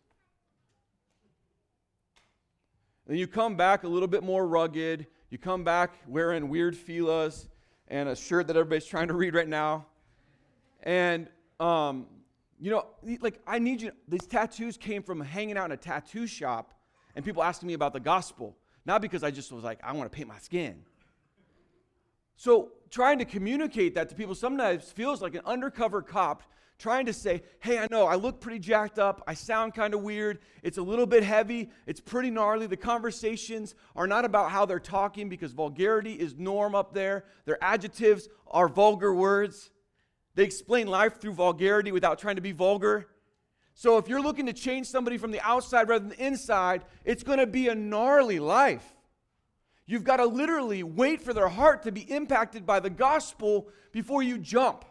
Then 3.09 3.17
you 3.17 3.27
come 3.27 3.57
back 3.57 3.83
a 3.83 3.89
little 3.89 4.07
bit 4.07 4.23
more 4.23 4.47
rugged. 4.47 5.09
You 5.29 5.39
come 5.39 5.65
back 5.65 5.95
wearing 6.07 6.51
weird 6.51 6.77
filas 6.77 7.49
and 7.89 8.09
a 8.09 8.15
shirt 8.15 8.47
that 8.47 8.57
everybody's 8.57 8.87
trying 8.87 9.09
to 9.09 9.15
read 9.15 9.35
right 9.35 9.49
now. 9.49 9.87
And, 10.85 11.27
um, 11.59 12.07
you 12.63 12.71
know, 12.71 12.87
like, 13.21 13.41
I 13.45 13.59
need 13.59 13.83
you. 13.83 13.91
These 14.07 14.27
tattoos 14.29 14.77
came 14.77 15.03
from 15.03 15.21
hanging 15.21 15.57
out 15.57 15.65
in 15.65 15.73
a 15.73 15.77
tattoo 15.77 16.29
shop 16.29 16.73
and 17.17 17.25
people 17.25 17.43
asking 17.43 17.67
me 17.67 17.75
about 17.75 17.93
the 17.93 17.99
gospel. 17.99 18.57
Not 18.87 19.03
because 19.03 19.25
I 19.25 19.33
just 19.33 19.51
was 19.51 19.65
like, 19.65 19.81
I 19.83 19.93
want 19.93 20.11
to 20.11 20.17
paint 20.17 20.29
my 20.29 20.39
skin. 20.39 20.85
So, 22.37 22.71
trying 22.89 23.19
to 23.19 23.25
communicate 23.25 23.97
that 23.97 24.09
to 24.11 24.15
people 24.15 24.37
sometimes 24.37 24.93
feels 24.93 25.21
like 25.21 25.35
an 25.35 25.43
undercover 25.45 26.03
cop 26.03 26.45
trying 26.79 27.07
to 27.07 27.13
say, 27.13 27.43
hey, 27.59 27.79
I 27.79 27.89
know 27.91 28.07
I 28.07 28.15
look 28.15 28.41
pretty 28.41 28.61
jacked 28.61 28.99
up. 28.99 29.25
I 29.27 29.35
sound 29.35 29.75
kind 29.75 29.93
of 29.93 30.03
weird. 30.03 30.39
It's 30.63 30.79
a 30.79 30.83
little 30.83 31.07
bit 31.07 31.25
heavy. 31.25 31.69
It's 31.87 32.01
pretty 32.01 32.31
gnarly. 32.31 32.69
The 32.69 32.77
conversations 32.77 33.75
are 33.97 34.07
not 34.07 34.25
about 34.25 34.51
how 34.53 34.67
they're 34.67 34.81
talking 34.81 35.29
because 35.29 35.53
vulgarity 35.53 36.15
is 36.15 36.37
norm 36.37 36.77
up 36.77 36.95
there. 36.95 37.25
Their 37.45 37.63
adjectives 37.63 38.29
are 38.49 38.69
vulgar 38.69 39.13
words. 39.13 39.71
They 40.35 40.45
explain 40.45 40.87
life 40.87 41.21
through 41.21 41.35
vulgarity 41.35 41.93
without 41.93 42.19
trying 42.19 42.37
to 42.37 42.43
be 42.43 42.53
vulgar. 42.53 43.09
So 43.75 43.99
if 43.99 44.09
you're 44.09 44.23
looking 44.23 44.47
to 44.47 44.53
change 44.53 44.87
somebody 44.87 45.19
from 45.19 45.31
the 45.31 45.41
outside 45.41 45.89
rather 45.89 46.07
than 46.07 46.17
the 46.17 46.27
inside, 46.27 46.85
it's 47.05 47.23
going 47.23 47.39
to 47.39 47.47
be 47.47 47.69
a 47.69 47.75
gnarly 47.75 48.39
life. 48.39 48.85
You've 49.87 50.05
got 50.05 50.19
to 50.19 50.27
literally 50.27 50.83
wait 50.83 51.21
for 51.21 51.33
their 51.33 51.49
heart 51.49 51.83
to 51.85 51.93
be 51.93 52.03
impacted 52.03 52.65
by 52.65 52.81
the 52.81 52.91
gospel 52.91 53.69
before 53.93 54.23
you 54.23 54.39
jump. 54.39 54.85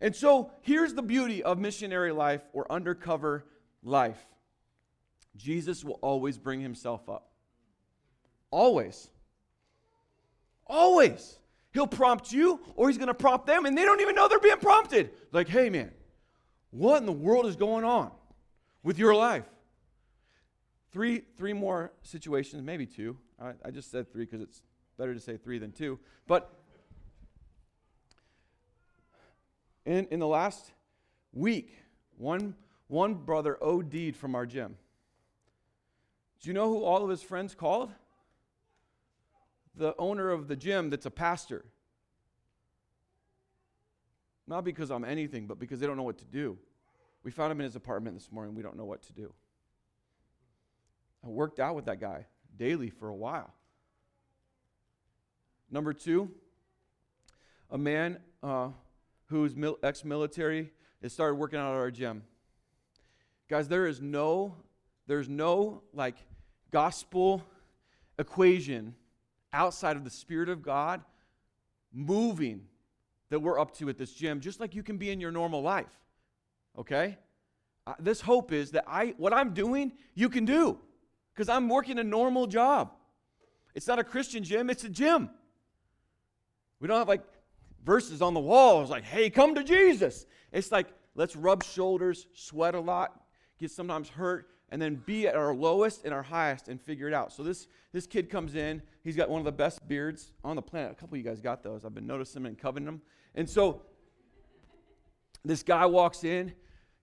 And 0.00 0.14
so 0.14 0.50
here's 0.62 0.94
the 0.94 1.02
beauty 1.02 1.42
of 1.42 1.58
missionary 1.58 2.12
life 2.12 2.42
or 2.52 2.70
undercover 2.70 3.44
life 3.82 4.24
Jesus 5.36 5.84
will 5.84 5.98
always 6.00 6.38
bring 6.38 6.60
himself 6.60 7.08
up. 7.08 7.30
Always. 8.50 9.08
Always. 10.66 11.38
He'll 11.74 11.88
prompt 11.88 12.32
you 12.32 12.60
or 12.76 12.88
he's 12.88 12.98
going 12.98 13.08
to 13.08 13.14
prompt 13.14 13.46
them 13.46 13.66
and 13.66 13.76
they 13.76 13.84
don't 13.84 14.00
even 14.00 14.14
know 14.14 14.28
they're 14.28 14.38
being 14.38 14.56
prompted. 14.58 15.10
Like, 15.32 15.48
hey, 15.48 15.68
man, 15.68 15.90
what 16.70 16.98
in 16.98 17.06
the 17.06 17.12
world 17.12 17.46
is 17.46 17.56
going 17.56 17.84
on 17.84 18.12
with 18.84 18.96
your 18.96 19.14
life? 19.14 19.44
Three, 20.92 21.22
three 21.36 21.52
more 21.52 21.92
situations, 22.02 22.62
maybe 22.62 22.86
two. 22.86 23.16
I, 23.42 23.54
I 23.64 23.72
just 23.72 23.90
said 23.90 24.12
three 24.12 24.24
because 24.24 24.40
it's 24.40 24.62
better 24.96 25.12
to 25.12 25.18
say 25.18 25.36
three 25.36 25.58
than 25.58 25.72
two. 25.72 25.98
But 26.28 26.48
in, 29.84 30.06
in 30.12 30.20
the 30.20 30.28
last 30.28 30.70
week, 31.32 31.76
one, 32.16 32.54
one 32.86 33.14
brother 33.14 33.58
OD'd 33.60 34.14
from 34.14 34.36
our 34.36 34.46
gym. 34.46 34.76
Do 36.40 36.48
you 36.48 36.54
know 36.54 36.68
who 36.68 36.84
all 36.84 37.02
of 37.02 37.10
his 37.10 37.22
friends 37.22 37.56
called? 37.56 37.90
The 39.76 39.94
owner 39.98 40.30
of 40.30 40.48
the 40.48 40.56
gym 40.56 40.90
that's 40.90 41.06
a 41.06 41.10
pastor. 41.10 41.64
Not 44.46 44.64
because 44.64 44.90
I'm 44.90 45.04
anything, 45.04 45.46
but 45.46 45.58
because 45.58 45.80
they 45.80 45.86
don't 45.86 45.96
know 45.96 46.02
what 46.02 46.18
to 46.18 46.24
do. 46.24 46.58
We 47.22 47.30
found 47.30 47.50
him 47.50 47.60
in 47.60 47.64
his 47.64 47.76
apartment 47.76 48.16
this 48.16 48.30
morning. 48.30 48.54
We 48.54 48.62
don't 48.62 48.76
know 48.76 48.84
what 48.84 49.02
to 49.04 49.12
do. 49.12 49.32
I 51.24 51.28
worked 51.28 51.58
out 51.58 51.74
with 51.74 51.86
that 51.86 52.00
guy 52.00 52.26
daily 52.56 52.90
for 52.90 53.08
a 53.08 53.14
while. 53.14 53.52
Number 55.70 55.94
two, 55.94 56.30
a 57.70 57.78
man 57.78 58.18
uh, 58.42 58.68
who's 59.26 59.56
mil- 59.56 59.78
ex-military 59.82 60.70
has 61.02 61.12
started 61.12 61.36
working 61.36 61.58
out 61.58 61.72
at 61.72 61.78
our 61.78 61.90
gym. 61.90 62.22
Guys, 63.48 63.68
there 63.68 63.86
is 63.86 64.00
no, 64.00 64.54
there's 65.06 65.28
no 65.28 65.82
like 65.94 66.16
gospel 66.70 67.42
equation 68.18 68.94
outside 69.54 69.96
of 69.96 70.04
the 70.04 70.10
Spirit 70.10 70.48
of 70.48 70.62
God 70.62 71.02
moving 71.92 72.66
that 73.30 73.40
we're 73.40 73.58
up 73.58 73.74
to 73.76 73.88
at 73.88 73.96
this 73.96 74.12
gym, 74.12 74.40
just 74.40 74.60
like 74.60 74.74
you 74.74 74.82
can 74.82 74.98
be 74.98 75.10
in 75.10 75.20
your 75.20 75.30
normal 75.30 75.62
life. 75.62 75.86
Okay? 76.78 77.16
Uh, 77.86 77.94
this 77.98 78.20
hope 78.20 78.52
is 78.52 78.72
that 78.72 78.84
I, 78.86 79.14
what 79.16 79.32
I'm 79.32 79.54
doing, 79.54 79.92
you 80.14 80.28
can 80.28 80.44
do 80.44 80.78
because 81.32 81.48
I'm 81.48 81.68
working 81.68 81.98
a 81.98 82.04
normal 82.04 82.46
job. 82.46 82.92
It's 83.74 83.86
not 83.86 83.98
a 83.98 84.04
Christian 84.04 84.44
gym, 84.44 84.70
it's 84.70 84.84
a 84.84 84.88
gym. 84.88 85.30
We 86.80 86.88
don't 86.88 86.98
have 86.98 87.08
like 87.08 87.24
verses 87.84 88.22
on 88.22 88.34
the 88.34 88.40
walls 88.40 88.90
like, 88.90 89.04
hey, 89.04 89.30
come 89.30 89.54
to 89.54 89.64
Jesus. 89.64 90.26
It's 90.52 90.70
like, 90.70 90.88
let's 91.14 91.36
rub 91.36 91.62
shoulders, 91.64 92.26
sweat 92.34 92.74
a 92.74 92.80
lot, 92.80 93.20
get 93.58 93.70
sometimes 93.70 94.08
hurt, 94.08 94.48
and 94.74 94.82
then 94.82 94.96
be 95.06 95.28
at 95.28 95.36
our 95.36 95.54
lowest 95.54 96.04
and 96.04 96.12
our 96.12 96.24
highest 96.24 96.66
and 96.66 96.80
figure 96.80 97.06
it 97.06 97.14
out. 97.14 97.32
So 97.32 97.44
this, 97.44 97.68
this 97.92 98.08
kid 98.08 98.28
comes 98.28 98.56
in. 98.56 98.82
He's 99.04 99.14
got 99.14 99.30
one 99.30 99.38
of 99.38 99.44
the 99.44 99.52
best 99.52 99.86
beards 99.86 100.32
on 100.42 100.56
the 100.56 100.62
planet. 100.62 100.90
A 100.90 100.94
couple 100.96 101.14
of 101.14 101.18
you 101.18 101.22
guys 101.22 101.40
got 101.40 101.62
those. 101.62 101.84
I've 101.84 101.94
been 101.94 102.08
noticing 102.08 102.42
them 102.42 102.46
and 102.46 102.58
coveting 102.58 102.84
them. 102.84 103.00
And 103.36 103.48
so 103.48 103.82
this 105.44 105.62
guy 105.62 105.86
walks 105.86 106.24
in. 106.24 106.52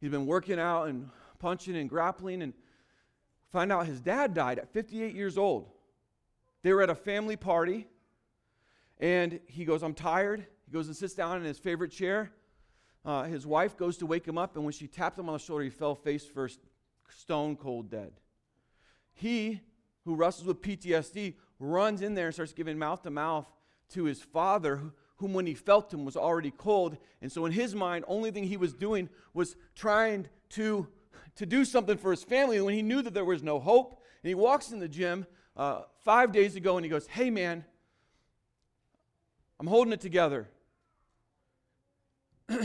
He's 0.01 0.11
been 0.11 0.25
working 0.25 0.59
out 0.59 0.89
and 0.89 1.07
punching 1.39 1.77
and 1.77 1.89
grappling 1.89 2.41
and 2.41 2.51
find 3.53 3.71
out 3.71 3.85
his 3.85 4.01
dad 4.01 4.33
died 4.33 4.59
at 4.59 4.73
58 4.73 5.15
years 5.15 5.37
old. 5.37 5.69
They 6.63 6.73
were 6.73 6.81
at 6.81 6.89
a 6.89 6.95
family 6.95 7.37
party. 7.37 7.87
And 8.99 9.39
he 9.47 9.63
goes, 9.63 9.81
I'm 9.81 9.93
tired. 9.93 10.45
He 10.65 10.73
goes 10.73 10.87
and 10.87 10.95
sits 10.97 11.13
down 11.13 11.37
in 11.37 11.45
his 11.45 11.57
favorite 11.57 11.93
chair. 11.93 12.33
Uh, 13.05 13.23
his 13.23 13.47
wife 13.47 13.77
goes 13.77 13.95
to 13.99 14.05
wake 14.05 14.27
him 14.27 14.37
up, 14.37 14.57
and 14.57 14.65
when 14.65 14.73
she 14.73 14.87
tapped 14.87 15.17
him 15.17 15.29
on 15.29 15.33
the 15.33 15.39
shoulder, 15.39 15.63
he 15.63 15.69
fell 15.69 15.95
face 15.95 16.25
first, 16.25 16.59
stone 17.15 17.55
cold 17.55 17.89
dead. 17.89 18.13
He, 19.13 19.61
who 20.05 20.15
wrestles 20.15 20.47
with 20.47 20.61
PTSD, 20.61 21.35
runs 21.59 22.01
in 22.01 22.15
there 22.15 22.27
and 22.27 22.33
starts 22.33 22.53
giving 22.53 22.79
mouth 22.79 23.03
to 23.03 23.11
mouth 23.11 23.45
to 23.89 24.05
his 24.05 24.21
father, 24.21 24.81
whom 25.17 25.33
when 25.33 25.45
he 25.45 25.53
felt 25.53 25.93
him 25.93 26.05
was 26.05 26.15
already 26.15 26.51
cold. 26.51 26.97
And 27.21 27.31
so 27.31 27.45
in 27.45 27.51
his 27.51 27.75
mind, 27.75 28.05
only 28.07 28.31
thing 28.31 28.45
he 28.45 28.57
was 28.57 28.73
doing 28.73 29.09
was 29.33 29.55
trying 29.75 30.27
to, 30.49 30.87
to 31.35 31.45
do 31.45 31.63
something 31.65 31.97
for 31.97 32.11
his 32.11 32.23
family 32.23 32.59
when 32.61 32.73
he 32.73 32.81
knew 32.81 33.01
that 33.01 33.13
there 33.13 33.25
was 33.25 33.43
no 33.43 33.59
hope. 33.59 34.01
And 34.23 34.29
he 34.29 34.35
walks 34.35 34.71
in 34.71 34.79
the 34.79 34.87
gym 34.87 35.27
uh, 35.55 35.81
five 36.03 36.31
days 36.31 36.55
ago 36.55 36.77
and 36.77 36.85
he 36.85 36.89
goes, 36.89 37.05
Hey 37.07 37.29
man, 37.29 37.65
I'm 39.59 39.67
holding 39.67 39.93
it 39.93 40.01
together. 40.01 40.49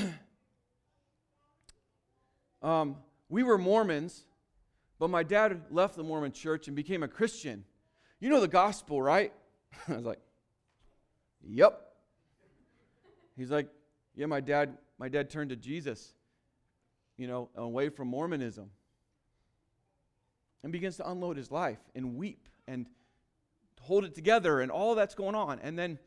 um, 2.62 2.96
we 3.28 3.42
were 3.42 3.58
Mormons, 3.58 4.24
but 4.98 5.10
my 5.10 5.22
dad 5.22 5.62
left 5.70 5.96
the 5.96 6.02
Mormon 6.02 6.32
church 6.32 6.66
and 6.66 6.76
became 6.76 7.02
a 7.02 7.08
Christian. 7.08 7.64
You 8.20 8.30
know 8.30 8.40
the 8.40 8.48
gospel, 8.48 9.00
right? 9.00 9.32
I 9.88 9.94
was 9.94 10.04
like, 10.04 10.20
Yep. 11.48 11.82
He's 13.36 13.50
like, 13.50 13.68
Yeah, 14.14 14.26
my 14.26 14.40
dad, 14.40 14.78
my 14.98 15.08
dad 15.08 15.30
turned 15.30 15.50
to 15.50 15.56
Jesus, 15.56 16.14
you 17.16 17.26
know, 17.26 17.50
away 17.54 17.88
from 17.88 18.08
Mormonism. 18.08 18.70
And 20.62 20.72
begins 20.72 20.96
to 20.96 21.08
unload 21.08 21.36
his 21.36 21.52
life 21.52 21.78
and 21.94 22.16
weep 22.16 22.48
and 22.66 22.86
hold 23.80 24.04
it 24.04 24.14
together 24.16 24.60
and 24.60 24.70
all 24.70 24.96
that's 24.96 25.14
going 25.14 25.36
on. 25.36 25.60
And 25.60 25.78
then 25.78 25.98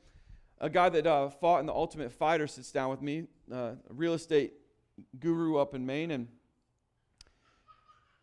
a 0.60 0.69
guy 0.69 0.89
that 0.89 1.08
uh, 1.08 1.29
fought 1.29 1.62
in 1.62 1.65
the 1.65 1.74
Ultimate 1.74 2.12
Fighter 2.12 2.48
sits 2.48 2.72
down 2.72 2.89
with 2.89 3.01
me, 3.01 3.27
uh, 3.51 3.55
a 3.55 3.93
real 3.93 4.13
estate 4.13 4.53
guru 5.19 5.58
up 5.58 5.74
in 5.74 5.86
Maine, 5.86 6.12
and 6.12 6.27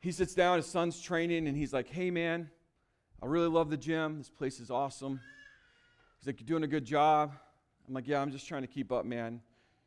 he 0.01 0.13
sits 0.13 0.35
down, 0.35 0.57
his 0.59 0.67
son's 0.67 1.01
training, 1.01 1.49
and 1.49 1.57
he's 1.57 1.73
like, 1.73 1.89
Hey, 1.89 2.11
man, 2.11 2.51
I 3.23 3.27
really 3.27 3.49
love 3.49 3.71
the 3.71 3.77
gym. 3.77 4.19
This 4.19 4.31
place 4.31 4.61
is 4.61 4.71
awesome. 4.71 5.21
He's 6.21 6.27
like, 6.27 6.41
You're 6.41 6.47
doing 6.47 6.65
a 6.65 6.69
good 6.69 6.85
job. 6.85 7.33
I'm 7.89 7.95
like, 7.95 8.07
Yeah, 8.07 8.21
I'm 8.21 8.31
just 8.31 8.47
trying 8.47 8.63
to 8.63 8.69
keep 8.69 8.93
up, 8.93 9.05
man. 9.05 9.41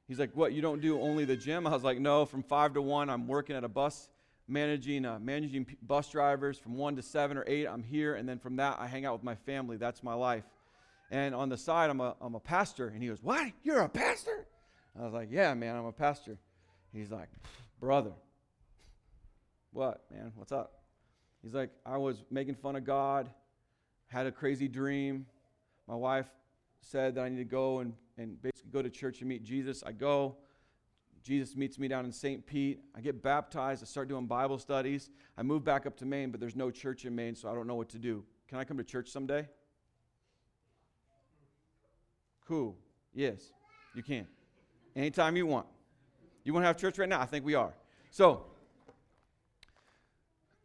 He's 0.08 0.20
like, 0.20 0.32
What, 0.36 0.54
you 0.54 0.62
don't 0.62 0.82
do 0.82 1.00
only 1.00 1.26
the 1.26 1.38
gym? 1.38 1.68
I 1.68 1.72
was 1.72 1.84
like, 1.84 2.00
No, 2.00 2.26
from 2.26 2.44
five 2.44 2.74
to 2.74 2.82
one, 2.82 3.10
I'm 3.10 3.28
working 3.28 3.56
at 3.56 3.64
a 3.64 3.70
bus, 3.70 4.10
managing, 4.48 5.06
uh, 5.06 5.20
managing 5.20 5.66
p- 5.66 5.78
bus 5.82 6.10
drivers. 6.10 6.58
From 6.58 6.76
one 6.76 6.96
to 6.96 7.02
seven 7.02 7.38
or 7.38 7.44
eight, 7.48 7.68
I'm 7.68 7.84
here. 7.84 8.16
And 8.16 8.28
then 8.28 8.40
from 8.40 8.56
that, 8.58 8.78
I 8.80 8.88
hang 8.88 9.06
out 9.06 9.14
with 9.14 9.24
my 9.24 9.36
family. 9.36 9.78
That's 9.78 10.04
my 10.04 10.14
life. 10.16 10.44
And 11.12 11.34
on 11.34 11.50
the 11.50 11.58
side, 11.58 11.90
I'm 11.90 12.02
a, 12.02 12.16
I'm 12.22 12.36
a 12.36 12.40
pastor. 12.40 12.88
And 12.88 13.02
he 13.02 13.10
goes, 13.10 13.22
What? 13.22 13.52
You're 13.64 13.82
a 13.82 13.90
pastor? 13.90 14.48
I 15.00 15.04
was 15.04 15.14
like, 15.14 15.30
Yeah, 15.32 15.54
man, 15.54 15.76
I'm 15.76 15.86
a 15.86 15.92
pastor. 15.92 16.38
He's 16.92 17.12
like, 17.12 17.30
Brother, 17.80 18.12
what, 19.72 20.02
man? 20.12 20.32
What's 20.36 20.52
up? 20.52 20.82
He's 21.44 21.54
like, 21.54 21.70
I 21.86 21.98
was 21.98 22.24
making 22.30 22.56
fun 22.56 22.76
of 22.76 22.84
God, 22.84 23.30
had 24.08 24.26
a 24.26 24.32
crazy 24.32 24.68
dream. 24.68 25.26
My 25.88 25.96
wife 25.96 26.28
said 26.82 27.16
that 27.16 27.22
I 27.22 27.30
need 27.30 27.38
to 27.38 27.44
go 27.46 27.80
and, 27.80 27.94
and 28.18 28.42
basically 28.42 28.72
go 28.72 28.82
to 28.82 28.90
church 28.90 29.20
and 29.22 29.30
meet 29.30 29.44
Jesus. 29.44 29.84
I 29.86 29.92
go. 29.92 30.38
Jesus 31.22 31.56
meets 31.56 31.78
me 31.78 31.88
down 31.88 32.06
in 32.06 32.12
St. 32.12 32.46
Pete. 32.46 32.80
I 32.96 33.02
get 33.02 33.22
baptized. 33.22 33.84
I 33.84 33.86
start 33.86 34.08
doing 34.08 34.26
Bible 34.26 34.58
studies. 34.58 35.10
I 35.38 35.44
move 35.44 35.64
back 35.64 35.86
up 35.86 35.98
to 35.98 36.06
Maine, 36.06 36.32
but 36.32 36.40
there's 36.40 36.56
no 36.56 36.72
church 36.72 37.06
in 37.06 37.16
Maine, 37.16 37.36
so 37.36 37.50
I 37.50 37.54
don't 37.54 37.68
know 37.68 37.76
what 37.76 37.90
to 37.90 38.00
do. 38.00 38.24
Can 38.48 38.58
I 38.58 38.64
come 38.64 38.78
to 38.78 38.84
church 38.84 39.10
someday? 39.10 39.48
Cool. 42.48 42.76
Yes, 43.14 43.54
you 43.94 44.02
can. 44.02 44.26
Anytime 44.96 45.36
you 45.36 45.46
want. 45.46 45.68
You 46.44 46.54
want 46.54 46.64
to 46.64 46.68
have 46.68 46.78
church 46.78 46.98
right 46.98 47.10
now? 47.10 47.22
I 47.22 47.26
think 47.26 47.46
we 47.46 47.54
are. 47.54 47.74
So, 48.12 48.46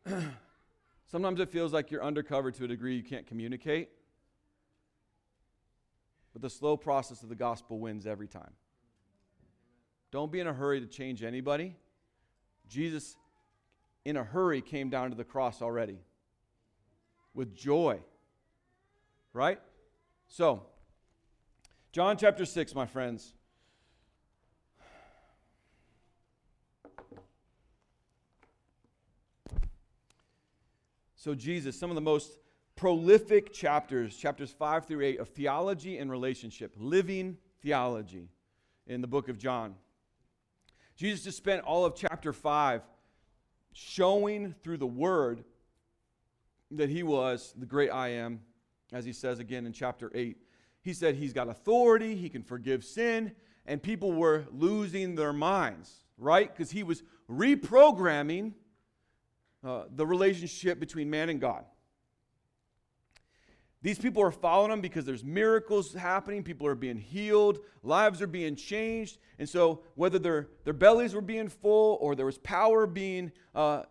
sometimes 1.06 1.40
it 1.40 1.50
feels 1.50 1.72
like 1.72 1.90
you're 1.90 2.04
undercover 2.04 2.50
to 2.50 2.64
a 2.64 2.68
degree 2.68 2.96
you 2.96 3.02
can't 3.02 3.26
communicate. 3.26 3.90
But 6.32 6.42
the 6.42 6.50
slow 6.50 6.76
process 6.76 7.22
of 7.22 7.28
the 7.28 7.34
gospel 7.34 7.78
wins 7.78 8.06
every 8.06 8.28
time. 8.28 8.52
Don't 10.10 10.30
be 10.30 10.40
in 10.40 10.46
a 10.46 10.52
hurry 10.52 10.80
to 10.80 10.86
change 10.86 11.22
anybody. 11.22 11.76
Jesus, 12.68 13.16
in 14.04 14.16
a 14.16 14.24
hurry, 14.24 14.60
came 14.60 14.90
down 14.90 15.10
to 15.10 15.16
the 15.16 15.24
cross 15.24 15.62
already 15.62 15.98
with 17.34 17.54
joy. 17.54 18.00
Right? 19.32 19.60
So, 20.28 20.64
John 21.92 22.16
chapter 22.16 22.44
6, 22.44 22.74
my 22.74 22.86
friends. 22.86 23.34
So, 31.24 31.34
Jesus, 31.34 31.74
some 31.74 31.90
of 31.90 31.94
the 31.94 32.02
most 32.02 32.36
prolific 32.76 33.50
chapters, 33.50 34.14
chapters 34.14 34.50
5 34.50 34.84
through 34.84 35.00
8 35.00 35.20
of 35.20 35.30
theology 35.30 35.96
and 35.96 36.10
relationship, 36.10 36.74
living 36.76 37.38
theology 37.62 38.28
in 38.86 39.00
the 39.00 39.06
book 39.06 39.30
of 39.30 39.38
John. 39.38 39.74
Jesus 40.96 41.24
just 41.24 41.38
spent 41.38 41.62
all 41.62 41.86
of 41.86 41.94
chapter 41.94 42.34
5 42.34 42.82
showing 43.72 44.54
through 44.62 44.76
the 44.76 44.86
word 44.86 45.44
that 46.72 46.90
he 46.90 47.02
was 47.02 47.54
the 47.56 47.64
great 47.64 47.88
I 47.88 48.08
am, 48.08 48.42
as 48.92 49.06
he 49.06 49.14
says 49.14 49.38
again 49.38 49.64
in 49.64 49.72
chapter 49.72 50.12
8. 50.14 50.36
He 50.82 50.92
said 50.92 51.14
he's 51.14 51.32
got 51.32 51.48
authority, 51.48 52.16
he 52.16 52.28
can 52.28 52.42
forgive 52.42 52.84
sin, 52.84 53.32
and 53.64 53.82
people 53.82 54.12
were 54.12 54.44
losing 54.52 55.14
their 55.14 55.32
minds, 55.32 56.04
right? 56.18 56.54
Because 56.54 56.72
he 56.72 56.82
was 56.82 57.02
reprogramming 57.30 58.52
uh, 59.64 59.84
the 59.94 60.06
relationship 60.06 60.78
between 60.78 61.08
man 61.08 61.28
and 61.28 61.40
God. 61.40 61.64
These 63.84 63.98
people 63.98 64.22
are 64.22 64.30
following 64.30 64.72
him 64.72 64.80
because 64.80 65.04
there's 65.04 65.22
miracles 65.22 65.92
happening, 65.92 66.42
people 66.42 66.66
are 66.66 66.74
being 66.74 66.96
healed, 66.96 67.58
lives 67.82 68.22
are 68.22 68.26
being 68.26 68.56
changed. 68.56 69.18
And 69.38 69.46
so, 69.46 69.82
whether 69.94 70.18
their, 70.18 70.48
their 70.64 70.72
bellies 70.72 71.14
were 71.14 71.20
being 71.20 71.50
full, 71.50 71.98
or 72.00 72.14
there 72.14 72.24
was 72.24 72.38
power 72.38 72.86
being 72.86 73.30
uh, 73.54 73.82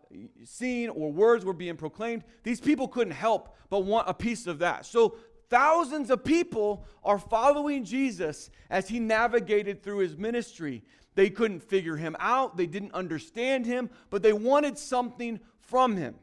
seen, 0.44 0.90
or 0.90 1.12
words 1.12 1.46
were 1.46 1.54
being 1.54 1.76
proclaimed, 1.76 2.24
these 2.42 2.60
people 2.60 2.88
couldn't 2.88 3.14
help 3.14 3.56
but 3.70 3.82
want 3.82 4.10
a 4.10 4.16
piece 4.16 4.48
of 4.48 4.58
that. 4.60 4.88
So, 4.88 5.16
thousands 5.52 6.10
of 6.10 6.24
people 6.24 6.88
are 7.04 7.20
following 7.20 7.84
Jesus 7.84 8.50
as 8.72 8.90
he 8.90 9.00
navigated 9.00 9.84
through 9.84 10.00
his 10.00 10.18
ministry. 10.18 10.84
They 11.14 11.30
couldn't 11.30 11.62
figure 11.62 11.98
him 11.98 12.16
out, 12.20 12.58
they 12.58 12.66
didn't 12.66 12.96
understand 12.96 13.68
him, 13.68 13.92
but 14.10 14.24
they 14.24 14.34
wanted 14.34 14.80
something 14.80 15.40
from 15.66 15.96
him. 15.96 16.16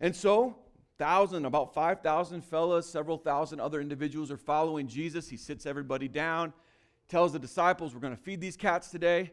And 0.00 0.14
so, 0.14 0.56
thousand, 0.98 1.44
about 1.44 1.74
5,000 1.74 2.42
fellas, 2.42 2.86
several 2.86 3.16
thousand 3.16 3.60
other 3.60 3.80
individuals 3.80 4.30
are 4.30 4.36
following 4.36 4.86
Jesus. 4.86 5.28
He 5.28 5.36
sits 5.36 5.66
everybody 5.66 6.08
down, 6.08 6.52
tells 7.08 7.32
the 7.32 7.38
disciples, 7.38 7.94
We're 7.94 8.00
going 8.00 8.16
to 8.16 8.22
feed 8.22 8.40
these 8.40 8.56
cats 8.56 8.90
today. 8.90 9.32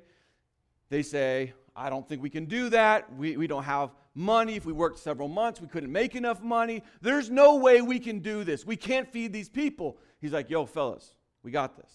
They 0.89 1.03
say, 1.03 1.53
I 1.75 1.89
don't 1.89 2.07
think 2.07 2.21
we 2.21 2.29
can 2.29 2.45
do 2.45 2.69
that. 2.69 3.13
We, 3.15 3.37
we 3.37 3.47
don't 3.47 3.63
have 3.63 3.91
money. 4.13 4.55
If 4.55 4.65
we 4.65 4.73
worked 4.73 4.99
several 4.99 5.29
months, 5.29 5.61
we 5.61 5.67
couldn't 5.67 5.91
make 5.91 6.15
enough 6.15 6.41
money. 6.41 6.83
There's 7.01 7.29
no 7.29 7.55
way 7.55 7.81
we 7.81 7.99
can 7.99 8.19
do 8.19 8.43
this. 8.43 8.65
We 8.65 8.75
can't 8.75 9.11
feed 9.11 9.31
these 9.31 9.49
people. 9.49 9.97
He's 10.19 10.33
like, 10.33 10.49
Yo, 10.49 10.65
fellas, 10.65 11.15
we 11.43 11.51
got 11.51 11.77
this. 11.77 11.91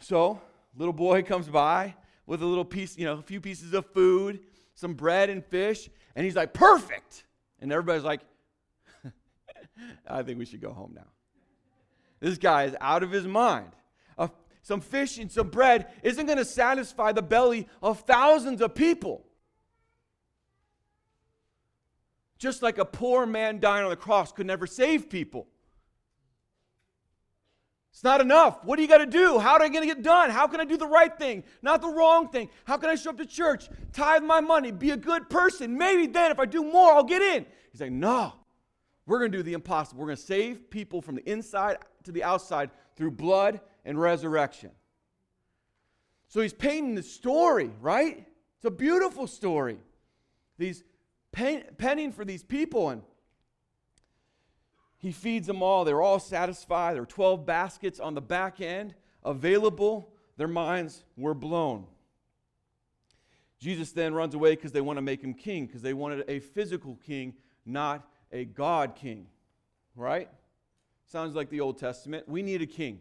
So, 0.00 0.40
little 0.76 0.92
boy 0.92 1.22
comes 1.24 1.48
by 1.48 1.94
with 2.28 2.42
a 2.42 2.46
little 2.46 2.64
piece, 2.64 2.98
you 2.98 3.06
know, 3.06 3.14
a 3.14 3.22
few 3.22 3.40
pieces 3.40 3.72
of 3.72 3.86
food, 3.86 4.40
some 4.74 4.92
bread 4.92 5.30
and 5.30 5.42
fish, 5.42 5.88
and 6.14 6.26
he's 6.26 6.36
like, 6.36 6.52
perfect. 6.52 7.24
And 7.58 7.72
everybody's 7.72 8.04
like, 8.04 8.20
I 10.06 10.22
think 10.22 10.38
we 10.38 10.44
should 10.44 10.60
go 10.60 10.72
home 10.72 10.92
now. 10.94 11.06
This 12.20 12.36
guy 12.36 12.64
is 12.64 12.76
out 12.82 13.02
of 13.02 13.10
his 13.10 13.26
mind. 13.26 13.70
Uh, 14.18 14.28
some 14.60 14.82
fish 14.82 15.16
and 15.16 15.32
some 15.32 15.48
bread 15.48 15.86
isn't 16.02 16.26
going 16.26 16.36
to 16.36 16.44
satisfy 16.44 17.12
the 17.12 17.22
belly 17.22 17.66
of 17.82 18.00
thousands 18.00 18.60
of 18.60 18.74
people. 18.74 19.24
Just 22.36 22.62
like 22.62 22.76
a 22.76 22.84
poor 22.84 23.24
man 23.24 23.58
dying 23.58 23.84
on 23.84 23.90
the 23.90 23.96
cross 23.96 24.32
could 24.32 24.46
never 24.46 24.66
save 24.66 25.08
people. 25.08 25.46
It's 27.98 28.04
not 28.04 28.20
enough. 28.20 28.64
What 28.64 28.76
do 28.76 28.82
you 28.82 28.86
got 28.86 28.98
to 28.98 29.06
do? 29.06 29.40
How 29.40 29.56
am 29.56 29.62
I 29.62 29.68
going 29.68 29.82
to 29.82 29.92
get 29.92 30.04
done? 30.04 30.30
How 30.30 30.46
can 30.46 30.60
I 30.60 30.64
do 30.64 30.76
the 30.76 30.86
right 30.86 31.18
thing, 31.18 31.42
not 31.62 31.82
the 31.82 31.88
wrong 31.88 32.28
thing? 32.28 32.48
How 32.64 32.76
can 32.76 32.90
I 32.90 32.94
show 32.94 33.10
up 33.10 33.18
to 33.18 33.26
church, 33.26 33.68
tithe 33.92 34.22
my 34.22 34.40
money, 34.40 34.70
be 34.70 34.90
a 34.92 34.96
good 34.96 35.28
person? 35.28 35.76
Maybe 35.76 36.06
then, 36.06 36.30
if 36.30 36.38
I 36.38 36.44
do 36.44 36.62
more, 36.62 36.92
I'll 36.92 37.02
get 37.02 37.22
in. 37.22 37.44
He's 37.72 37.80
like, 37.80 37.90
no. 37.90 38.34
We're 39.04 39.18
going 39.18 39.32
to 39.32 39.38
do 39.38 39.42
the 39.42 39.54
impossible. 39.54 39.98
We're 39.98 40.06
going 40.06 40.16
to 40.16 40.22
save 40.22 40.70
people 40.70 41.02
from 41.02 41.16
the 41.16 41.28
inside 41.28 41.78
to 42.04 42.12
the 42.12 42.22
outside 42.22 42.70
through 42.94 43.10
blood 43.10 43.60
and 43.84 44.00
resurrection. 44.00 44.70
So 46.28 46.40
he's 46.40 46.52
painting 46.52 46.94
the 46.94 47.02
story, 47.02 47.72
right? 47.80 48.28
It's 48.58 48.64
a 48.64 48.70
beautiful 48.70 49.26
story. 49.26 49.80
These 50.56 50.84
penning 51.32 52.12
for 52.12 52.24
these 52.24 52.44
people 52.44 52.90
and 52.90 53.02
he 54.98 55.12
feeds 55.12 55.46
them 55.46 55.62
all. 55.62 55.84
They're 55.84 56.02
all 56.02 56.18
satisfied. 56.18 56.96
There 56.96 57.02
are 57.02 57.06
12 57.06 57.46
baskets 57.46 58.00
on 58.00 58.14
the 58.14 58.20
back 58.20 58.60
end 58.60 58.94
available. 59.24 60.12
Their 60.36 60.48
minds 60.48 61.04
were 61.16 61.34
blown. 61.34 61.86
Jesus 63.60 63.92
then 63.92 64.12
runs 64.12 64.34
away 64.34 64.54
because 64.54 64.72
they 64.72 64.80
want 64.80 64.96
to 64.96 65.02
make 65.02 65.22
him 65.22 65.34
king, 65.34 65.66
because 65.66 65.82
they 65.82 65.94
wanted 65.94 66.24
a 66.28 66.40
physical 66.40 66.98
king, 67.06 67.34
not 67.64 68.08
a 68.32 68.44
God 68.44 68.94
king. 68.94 69.26
Right? 69.94 70.28
Sounds 71.06 71.34
like 71.34 71.48
the 71.48 71.60
Old 71.60 71.78
Testament. 71.78 72.28
We 72.28 72.42
need 72.42 72.62
a 72.62 72.66
king. 72.66 73.00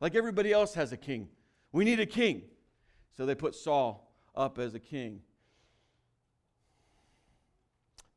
Like 0.00 0.14
everybody 0.14 0.52
else 0.52 0.74
has 0.74 0.92
a 0.92 0.96
king. 0.96 1.28
We 1.72 1.84
need 1.84 2.00
a 2.00 2.06
king. 2.06 2.42
So 3.16 3.26
they 3.26 3.34
put 3.34 3.54
Saul 3.54 4.12
up 4.34 4.58
as 4.58 4.74
a 4.74 4.78
king. 4.78 5.20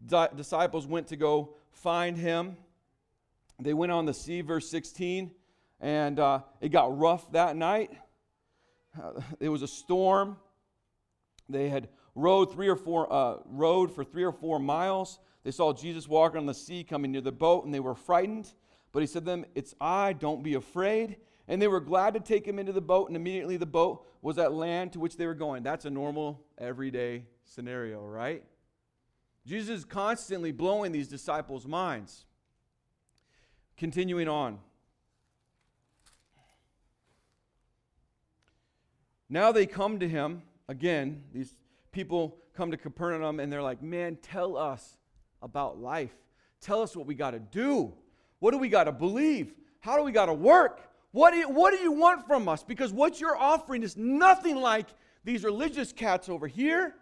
Di- 0.06 0.30
disciples 0.36 0.86
went 0.86 1.08
to 1.08 1.15
go 1.15 1.56
find 1.72 2.17
him 2.17 2.56
they 3.62 3.74
went 3.74 3.91
on 3.91 4.06
the 4.06 4.13
sea, 4.13 4.41
verse 4.41 4.69
16, 4.69 5.32
and 5.80 6.19
uh, 6.19 6.39
it 6.60 6.69
got 6.69 6.97
rough 6.97 7.32
that 7.32 7.56
night. 7.56 7.91
Uh, 9.02 9.21
it 9.39 9.50
was 9.50 9.62
a 9.62 9.67
storm. 9.67 10.38
They 11.50 11.69
had 11.69 11.89
rowed 12.15 12.54
three 12.54 12.67
or 12.67 12.76
four 12.76 13.12
uh, 13.12 13.38
rowed 13.45 13.93
for 13.93 14.04
three 14.04 14.24
or 14.24 14.32
four 14.32 14.60
miles. 14.60 15.19
They 15.43 15.52
saw 15.52 15.74
Jesus 15.74 16.08
walking 16.08 16.38
on 16.38 16.45
the 16.45 16.54
sea, 16.54 16.84
coming 16.84 17.12
near 17.12 17.21
the 17.21 17.32
boat, 17.32 17.65
and 17.65 17.74
they 17.74 17.80
were 17.80 17.95
frightened. 17.95 18.52
But 18.91 19.02
he 19.02 19.08
said 19.08 19.24
to 19.26 19.32
them, 19.32 19.45
"It's 19.56 19.74
I. 19.82 20.13
Don't 20.13 20.43
be 20.43 20.54
afraid." 20.54 21.17
And 21.47 21.62
they 21.62 21.67
were 21.67 21.82
glad 21.82 22.13
to 22.13 22.19
take 22.19 22.47
him 22.47 22.60
into 22.60 22.71
the 22.71 22.82
boat, 22.82 23.10
and 23.10 23.15
immediately 23.15 23.58
the 23.58 23.65
boat 23.65 24.06
was 24.21 24.38
at 24.38 24.54
land 24.54 24.93
to 24.93 25.00
which 25.00 25.17
they 25.17 25.26
were 25.26 25.34
going. 25.34 25.63
That's 25.63 25.86
a 25.86 25.89
normal, 25.89 26.45
everyday 26.58 27.26
scenario, 27.43 28.06
right? 28.06 28.43
Jesus 29.45 29.80
is 29.80 29.86
constantly 29.86 30.52
blowing 30.52 30.91
these 30.91 31.08
disciples' 31.08 31.65
minds. 31.65 32.26
Continuing 33.82 34.28
on. 34.28 34.60
Now 39.28 39.52
they 39.52 39.65
come 39.65 40.00
to 40.02 40.08
him 40.08 40.44
again, 40.67 41.24
these 41.34 41.56
people 41.91 42.38
come 42.56 42.70
to 42.70 42.78
Capernaum 42.78 43.39
and 43.39 43.52
they're 43.52 43.63
like, 43.63 43.82
Man, 43.82 44.17
tell 44.22 44.56
us 44.56 45.00
about 45.41 45.82
life. 45.82 46.13
Tell 46.62 46.84
us 46.84 46.96
what 46.96 47.08
we 47.08 47.15
got 47.15 47.32
to 47.32 47.39
do. 47.39 47.91
What 48.38 48.52
do 48.52 48.60
we 48.60 48.70
got 48.70 48.84
to 48.84 48.91
believe? 48.91 49.52
How 49.80 49.98
do 49.98 50.04
we 50.04 50.12
got 50.12 50.28
to 50.28 50.34
work? 50.36 50.88
What 51.10 51.32
do, 51.32 51.38
you, 51.38 51.50
what 51.50 51.72
do 51.72 51.80
you 51.80 51.91
want 51.91 52.28
from 52.28 52.48
us? 52.48 52.63
Because 52.63 52.94
what 52.94 53.20
you're 53.20 53.36
offering 53.36 53.82
is 53.82 53.98
nothing 53.98 54.58
like 54.58 54.89
these 55.24 55.44
religious 55.44 55.91
cats 55.91 56.30
over 56.30 56.46
here, 56.46 56.94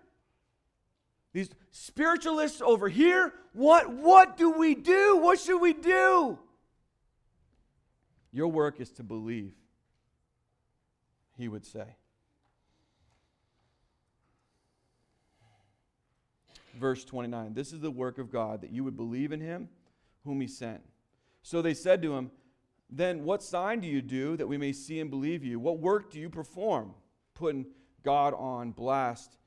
these 1.34 1.50
spiritualists 1.72 2.62
over 2.62 2.88
here. 2.88 3.34
What, 3.52 3.92
what 3.92 4.38
do 4.38 4.52
we 4.52 4.76
do? 4.76 5.18
What 5.18 5.42
should 5.42 5.60
we 5.60 5.74
do? 5.74 6.40
Your 8.32 8.48
work 8.48 8.80
is 8.80 8.92
to 8.92 9.04
believe, 9.04 9.54
he 11.38 11.48
would 11.48 11.66
say. 11.66 11.96
Verse 16.76 17.04
29 17.04 17.54
This 17.54 17.74
is 17.74 17.80
the 17.80 17.92
work 17.92 18.18
of 18.18 18.32
God, 18.32 18.62
that 18.62 18.72
you 18.72 18.84
would 18.84 18.96
believe 18.96 19.32
in 19.32 19.42
him 19.42 19.70
whom 20.24 20.42
he 20.42 20.48
sent. 20.48 20.82
So 21.42 21.62
they 21.62 21.74
said 21.74 22.02
to 22.04 22.16
him, 22.16 22.32
Then 22.90 23.24
what 23.24 23.42
sign 23.42 23.80
do 23.80 23.88
you 23.88 24.02
do 24.02 24.38
that 24.38 24.48
we 24.48 24.58
may 24.58 24.74
see 24.74 25.00
and 25.00 25.10
believe 25.10 25.44
you? 25.44 25.60
What 25.60 25.80
work 25.80 26.12
do 26.12 26.20
you 26.20 26.30
perform? 26.30 26.94
Putting 27.34 27.66
God 28.04 28.34
on 28.36 28.72
blast. 28.72 29.38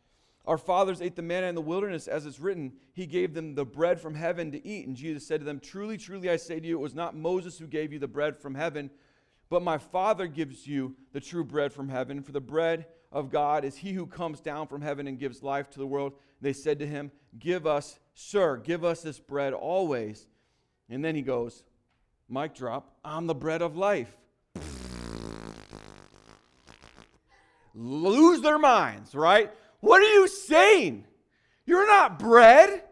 Our 0.44 0.58
fathers 0.58 1.00
ate 1.00 1.14
the 1.14 1.22
manna 1.22 1.46
in 1.46 1.54
the 1.54 1.60
wilderness, 1.60 2.08
as 2.08 2.26
it's 2.26 2.40
written, 2.40 2.72
He 2.92 3.06
gave 3.06 3.32
them 3.32 3.54
the 3.54 3.64
bread 3.64 4.00
from 4.00 4.14
heaven 4.14 4.50
to 4.52 4.66
eat. 4.66 4.86
And 4.86 4.96
Jesus 4.96 5.26
said 5.26 5.40
to 5.40 5.46
them, 5.46 5.60
Truly, 5.60 5.96
truly, 5.96 6.28
I 6.30 6.36
say 6.36 6.58
to 6.58 6.66
you, 6.66 6.76
it 6.76 6.82
was 6.82 6.94
not 6.94 7.14
Moses 7.14 7.58
who 7.58 7.66
gave 7.66 7.92
you 7.92 8.00
the 8.00 8.08
bread 8.08 8.36
from 8.36 8.56
heaven, 8.56 8.90
but 9.48 9.62
my 9.62 9.78
Father 9.78 10.26
gives 10.26 10.66
you 10.66 10.96
the 11.12 11.20
true 11.20 11.44
bread 11.44 11.72
from 11.72 11.88
heaven. 11.88 12.22
For 12.22 12.32
the 12.32 12.40
bread 12.40 12.86
of 13.12 13.30
God 13.30 13.64
is 13.64 13.76
he 13.76 13.92
who 13.92 14.06
comes 14.06 14.40
down 14.40 14.66
from 14.66 14.80
heaven 14.80 15.06
and 15.06 15.18
gives 15.18 15.42
life 15.42 15.70
to 15.70 15.78
the 15.78 15.86
world. 15.86 16.14
They 16.40 16.52
said 16.52 16.80
to 16.80 16.86
him, 16.86 17.12
Give 17.38 17.66
us, 17.66 18.00
sir, 18.14 18.56
give 18.56 18.84
us 18.84 19.02
this 19.02 19.20
bread 19.20 19.52
always. 19.52 20.26
And 20.88 21.04
then 21.04 21.14
he 21.14 21.22
goes, 21.22 21.62
Mic 22.28 22.54
drop, 22.54 22.96
I'm 23.04 23.26
the 23.26 23.34
bread 23.34 23.62
of 23.62 23.76
life. 23.76 24.16
Lose 27.74 28.40
their 28.40 28.58
minds, 28.58 29.14
right? 29.14 29.52
What 29.82 30.00
are 30.00 30.14
you 30.14 30.28
saying? 30.28 31.04
You're 31.66 31.88
not 31.88 32.20
bread. 32.20 32.84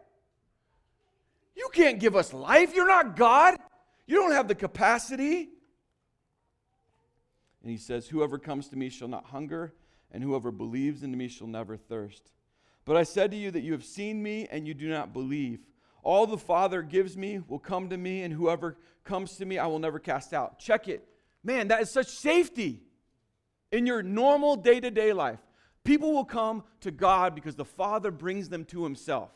You 1.54 1.70
can't 1.72 2.00
give 2.00 2.16
us 2.16 2.32
life. 2.32 2.74
You're 2.74 2.88
not 2.88 3.14
God. 3.14 3.56
You 4.06 4.16
don't 4.16 4.32
have 4.32 4.48
the 4.48 4.56
capacity. 4.56 5.50
And 7.62 7.70
he 7.70 7.76
says, 7.76 8.08
Whoever 8.08 8.38
comes 8.38 8.66
to 8.68 8.76
me 8.76 8.88
shall 8.88 9.06
not 9.06 9.26
hunger, 9.26 9.72
and 10.10 10.20
whoever 10.20 10.50
believes 10.50 11.04
in 11.04 11.16
me 11.16 11.28
shall 11.28 11.46
never 11.46 11.76
thirst. 11.76 12.32
But 12.84 12.96
I 12.96 13.04
said 13.04 13.30
to 13.30 13.36
you 13.36 13.52
that 13.52 13.62
you 13.62 13.70
have 13.70 13.84
seen 13.84 14.20
me, 14.20 14.48
and 14.50 14.66
you 14.66 14.74
do 14.74 14.88
not 14.88 15.12
believe. 15.12 15.60
All 16.02 16.26
the 16.26 16.38
Father 16.38 16.82
gives 16.82 17.16
me 17.16 17.38
will 17.46 17.60
come 17.60 17.88
to 17.90 17.96
me, 17.96 18.22
and 18.22 18.34
whoever 18.34 18.78
comes 19.04 19.36
to 19.36 19.44
me, 19.44 19.58
I 19.58 19.68
will 19.68 19.78
never 19.78 20.00
cast 20.00 20.34
out. 20.34 20.58
Check 20.58 20.88
it. 20.88 21.06
Man, 21.44 21.68
that 21.68 21.82
is 21.82 21.90
such 21.90 22.08
safety 22.08 22.82
in 23.70 23.86
your 23.86 24.02
normal 24.02 24.56
day 24.56 24.80
to 24.80 24.90
day 24.90 25.12
life. 25.12 25.38
People 25.84 26.12
will 26.12 26.24
come 26.24 26.62
to 26.80 26.90
God 26.90 27.34
because 27.34 27.56
the 27.56 27.64
Father 27.64 28.10
brings 28.10 28.48
them 28.48 28.64
to 28.66 28.84
Himself. 28.84 29.30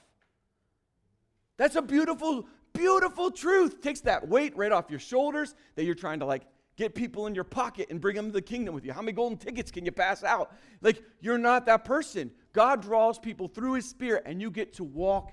That's 1.56 1.76
a 1.76 1.82
beautiful, 1.82 2.46
beautiful 2.72 3.30
truth. 3.30 3.80
Takes 3.80 4.00
that 4.02 4.28
weight 4.28 4.56
right 4.56 4.72
off 4.72 4.90
your 4.90 4.98
shoulders 4.98 5.54
that 5.76 5.84
you're 5.84 5.94
trying 5.94 6.20
to 6.20 6.26
like 6.26 6.42
get 6.76 6.94
people 6.94 7.26
in 7.26 7.34
your 7.34 7.44
pocket 7.44 7.88
and 7.90 8.00
bring 8.00 8.16
them 8.16 8.26
to 8.26 8.32
the 8.32 8.42
kingdom 8.42 8.74
with 8.74 8.84
you. 8.84 8.92
How 8.92 9.00
many 9.00 9.12
golden 9.12 9.38
tickets 9.38 9.70
can 9.70 9.84
you 9.84 9.92
pass 9.92 10.24
out? 10.24 10.52
Like, 10.80 11.02
you're 11.20 11.38
not 11.38 11.66
that 11.66 11.84
person. 11.84 12.30
God 12.52 12.82
draws 12.82 13.18
people 13.18 13.48
through 13.48 13.74
His 13.74 13.88
Spirit, 13.88 14.24
and 14.26 14.40
you 14.40 14.50
get 14.50 14.74
to 14.74 14.84
walk 14.84 15.32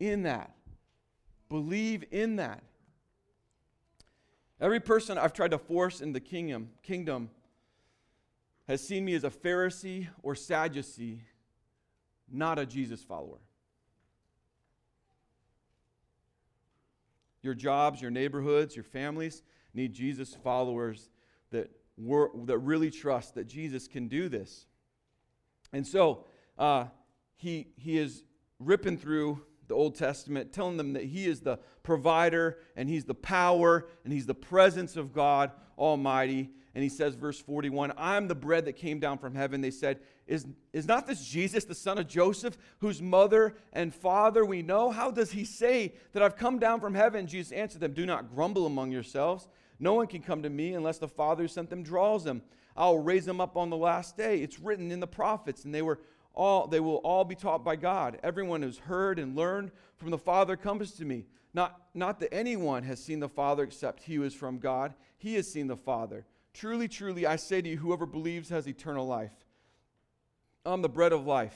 in 0.00 0.22
that. 0.22 0.54
Believe 1.48 2.04
in 2.10 2.36
that. 2.36 2.62
Every 4.60 4.80
person 4.80 5.18
I've 5.18 5.32
tried 5.32 5.52
to 5.52 5.58
force 5.58 6.00
in 6.00 6.12
the 6.12 6.20
kingdom, 6.20 6.70
kingdom 6.82 7.30
has 8.68 8.86
seen 8.86 9.04
me 9.04 9.14
as 9.14 9.24
a 9.24 9.30
Pharisee 9.30 10.06
or 10.22 10.34
Sadducee, 10.34 11.22
not 12.30 12.58
a 12.58 12.66
Jesus 12.66 13.02
follower. 13.02 13.40
Your 17.42 17.54
jobs, 17.54 18.02
your 18.02 18.10
neighborhoods, 18.10 18.76
your 18.76 18.84
families 18.84 19.42
need 19.72 19.94
Jesus 19.94 20.34
followers 20.34 21.08
that, 21.50 21.70
that 21.96 22.58
really 22.58 22.90
trust 22.90 23.34
that 23.34 23.46
Jesus 23.46 23.88
can 23.88 24.06
do 24.06 24.28
this. 24.28 24.66
And 25.72 25.86
so 25.86 26.24
uh, 26.58 26.86
he, 27.36 27.68
he 27.76 27.98
is 27.98 28.22
ripping 28.60 28.98
through 28.98 29.42
the 29.68 29.74
Old 29.74 29.94
Testament, 29.94 30.52
telling 30.52 30.76
them 30.76 30.94
that 30.94 31.04
He 31.04 31.26
is 31.26 31.40
the 31.40 31.58
provider 31.82 32.58
and 32.74 32.88
He's 32.88 33.04
the 33.04 33.14
power 33.14 33.86
and 34.04 34.12
He's 34.12 34.26
the 34.26 34.34
presence 34.34 34.96
of 34.96 35.12
God 35.12 35.52
Almighty. 35.76 36.50
And 36.74 36.82
He 36.82 36.88
says, 36.88 37.14
verse 37.14 37.40
41, 37.40 37.92
I'm 37.96 38.28
the 38.28 38.34
bread 38.34 38.64
that 38.66 38.74
came 38.74 39.00
down 39.00 39.18
from 39.18 39.34
heaven. 39.34 39.60
They 39.60 39.70
said, 39.70 40.00
Is, 40.26 40.46
is 40.72 40.86
not 40.86 41.06
this 41.06 41.26
Jesus, 41.26 41.64
the 41.64 41.74
son 41.74 41.98
of 41.98 42.08
Joseph, 42.08 42.56
whose 42.78 43.00
mother 43.02 43.56
and 43.72 43.94
father 43.94 44.44
we 44.44 44.62
know? 44.62 44.90
How 44.90 45.10
does 45.10 45.32
He 45.32 45.44
say 45.44 45.94
that 46.12 46.22
I've 46.22 46.36
come 46.36 46.58
down 46.58 46.80
from 46.80 46.94
heaven? 46.94 47.26
Jesus 47.26 47.52
answered 47.52 47.80
them, 47.80 47.92
Do 47.92 48.06
not 48.06 48.34
grumble 48.34 48.66
among 48.66 48.92
yourselves. 48.92 49.48
No 49.80 49.94
one 49.94 50.06
can 50.06 50.22
come 50.22 50.42
to 50.42 50.50
me 50.50 50.74
unless 50.74 50.98
the 50.98 51.08
Father 51.08 51.44
who 51.44 51.48
sent 51.48 51.70
them 51.70 51.82
draws 51.82 52.24
them. 52.24 52.42
I'll 52.76 52.98
raise 52.98 53.24
them 53.24 53.40
up 53.40 53.56
on 53.56 53.70
the 53.70 53.76
last 53.76 54.16
day. 54.16 54.40
It's 54.40 54.60
written 54.60 54.90
in 54.90 55.00
the 55.00 55.06
prophets, 55.06 55.64
and 55.64 55.74
they 55.74 55.82
were 55.82 55.98
all 56.34 56.68
they 56.68 56.80
will 56.80 56.96
all 56.96 57.24
be 57.24 57.34
taught 57.34 57.64
by 57.64 57.76
God. 57.76 58.18
Everyone 58.22 58.62
who's 58.62 58.78
heard 58.78 59.18
and 59.18 59.34
learned 59.34 59.72
from 59.96 60.10
the 60.10 60.18
Father 60.18 60.56
comes 60.56 60.92
to 60.92 61.04
me. 61.04 61.26
Not, 61.54 61.80
not 61.94 62.20
that 62.20 62.32
anyone 62.32 62.84
has 62.84 63.02
seen 63.02 63.20
the 63.20 63.28
Father 63.28 63.64
except 63.64 64.04
he 64.04 64.14
who 64.16 64.22
is 64.22 64.34
from 64.34 64.58
God. 64.58 64.94
He 65.16 65.34
has 65.34 65.50
seen 65.50 65.66
the 65.66 65.76
Father. 65.76 66.26
Truly, 66.58 66.88
truly, 66.88 67.24
I 67.24 67.36
say 67.36 67.62
to 67.62 67.68
you, 67.68 67.76
whoever 67.76 68.04
believes 68.04 68.48
has 68.48 68.66
eternal 68.66 69.06
life. 69.06 69.30
I'm 70.66 70.82
the 70.82 70.88
bread 70.88 71.12
of 71.12 71.24
life. 71.24 71.54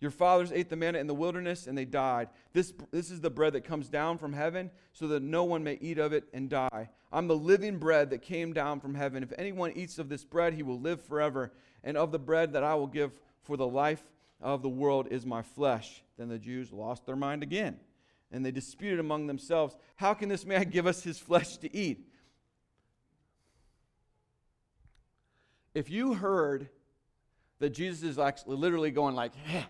Your 0.00 0.10
fathers 0.10 0.50
ate 0.50 0.70
the 0.70 0.76
manna 0.76 0.98
in 0.98 1.06
the 1.06 1.14
wilderness 1.14 1.66
and 1.66 1.76
they 1.76 1.84
died. 1.84 2.30
This, 2.54 2.72
this 2.90 3.10
is 3.10 3.20
the 3.20 3.28
bread 3.28 3.52
that 3.52 3.64
comes 3.64 3.90
down 3.90 4.16
from 4.16 4.32
heaven 4.32 4.70
so 4.94 5.08
that 5.08 5.22
no 5.22 5.44
one 5.44 5.62
may 5.62 5.76
eat 5.82 5.98
of 5.98 6.14
it 6.14 6.24
and 6.32 6.48
die. 6.48 6.88
I'm 7.12 7.28
the 7.28 7.36
living 7.36 7.76
bread 7.76 8.08
that 8.10 8.22
came 8.22 8.54
down 8.54 8.80
from 8.80 8.94
heaven. 8.94 9.22
If 9.22 9.34
anyone 9.36 9.72
eats 9.72 9.98
of 9.98 10.08
this 10.08 10.24
bread, 10.24 10.54
he 10.54 10.62
will 10.62 10.80
live 10.80 11.02
forever. 11.02 11.52
And 11.84 11.98
of 11.98 12.10
the 12.10 12.18
bread 12.18 12.54
that 12.54 12.64
I 12.64 12.74
will 12.76 12.86
give 12.86 13.12
for 13.42 13.58
the 13.58 13.68
life 13.68 14.02
of 14.40 14.62
the 14.62 14.70
world 14.70 15.08
is 15.10 15.26
my 15.26 15.42
flesh. 15.42 16.02
Then 16.16 16.30
the 16.30 16.38
Jews 16.38 16.72
lost 16.72 17.04
their 17.04 17.14
mind 17.14 17.42
again, 17.42 17.78
and 18.32 18.42
they 18.42 18.52
disputed 18.52 19.00
among 19.00 19.26
themselves, 19.26 19.76
How 19.96 20.14
can 20.14 20.30
this 20.30 20.46
man 20.46 20.62
give 20.70 20.86
us 20.86 21.02
his 21.02 21.18
flesh 21.18 21.58
to 21.58 21.76
eat? 21.76 22.09
If 25.74 25.90
you 25.90 26.14
heard 26.14 26.68
that 27.60 27.70
Jesus 27.70 28.02
is 28.02 28.18
actually 28.18 28.56
literally 28.56 28.90
going 28.90 29.14
like, 29.14 29.34
hey, 29.34 29.64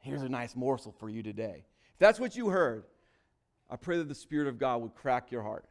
here's 0.00 0.22
a 0.22 0.28
nice 0.28 0.54
morsel 0.54 0.92
for 0.92 1.08
you 1.08 1.22
today. 1.22 1.64
If 1.92 1.98
that's 1.98 2.20
what 2.20 2.36
you 2.36 2.48
heard, 2.48 2.84
I 3.70 3.76
pray 3.76 3.98
that 3.98 4.08
the 4.08 4.14
Spirit 4.14 4.48
of 4.48 4.58
God 4.58 4.82
would 4.82 4.94
crack 4.94 5.30
your 5.30 5.42
heart. 5.42 5.64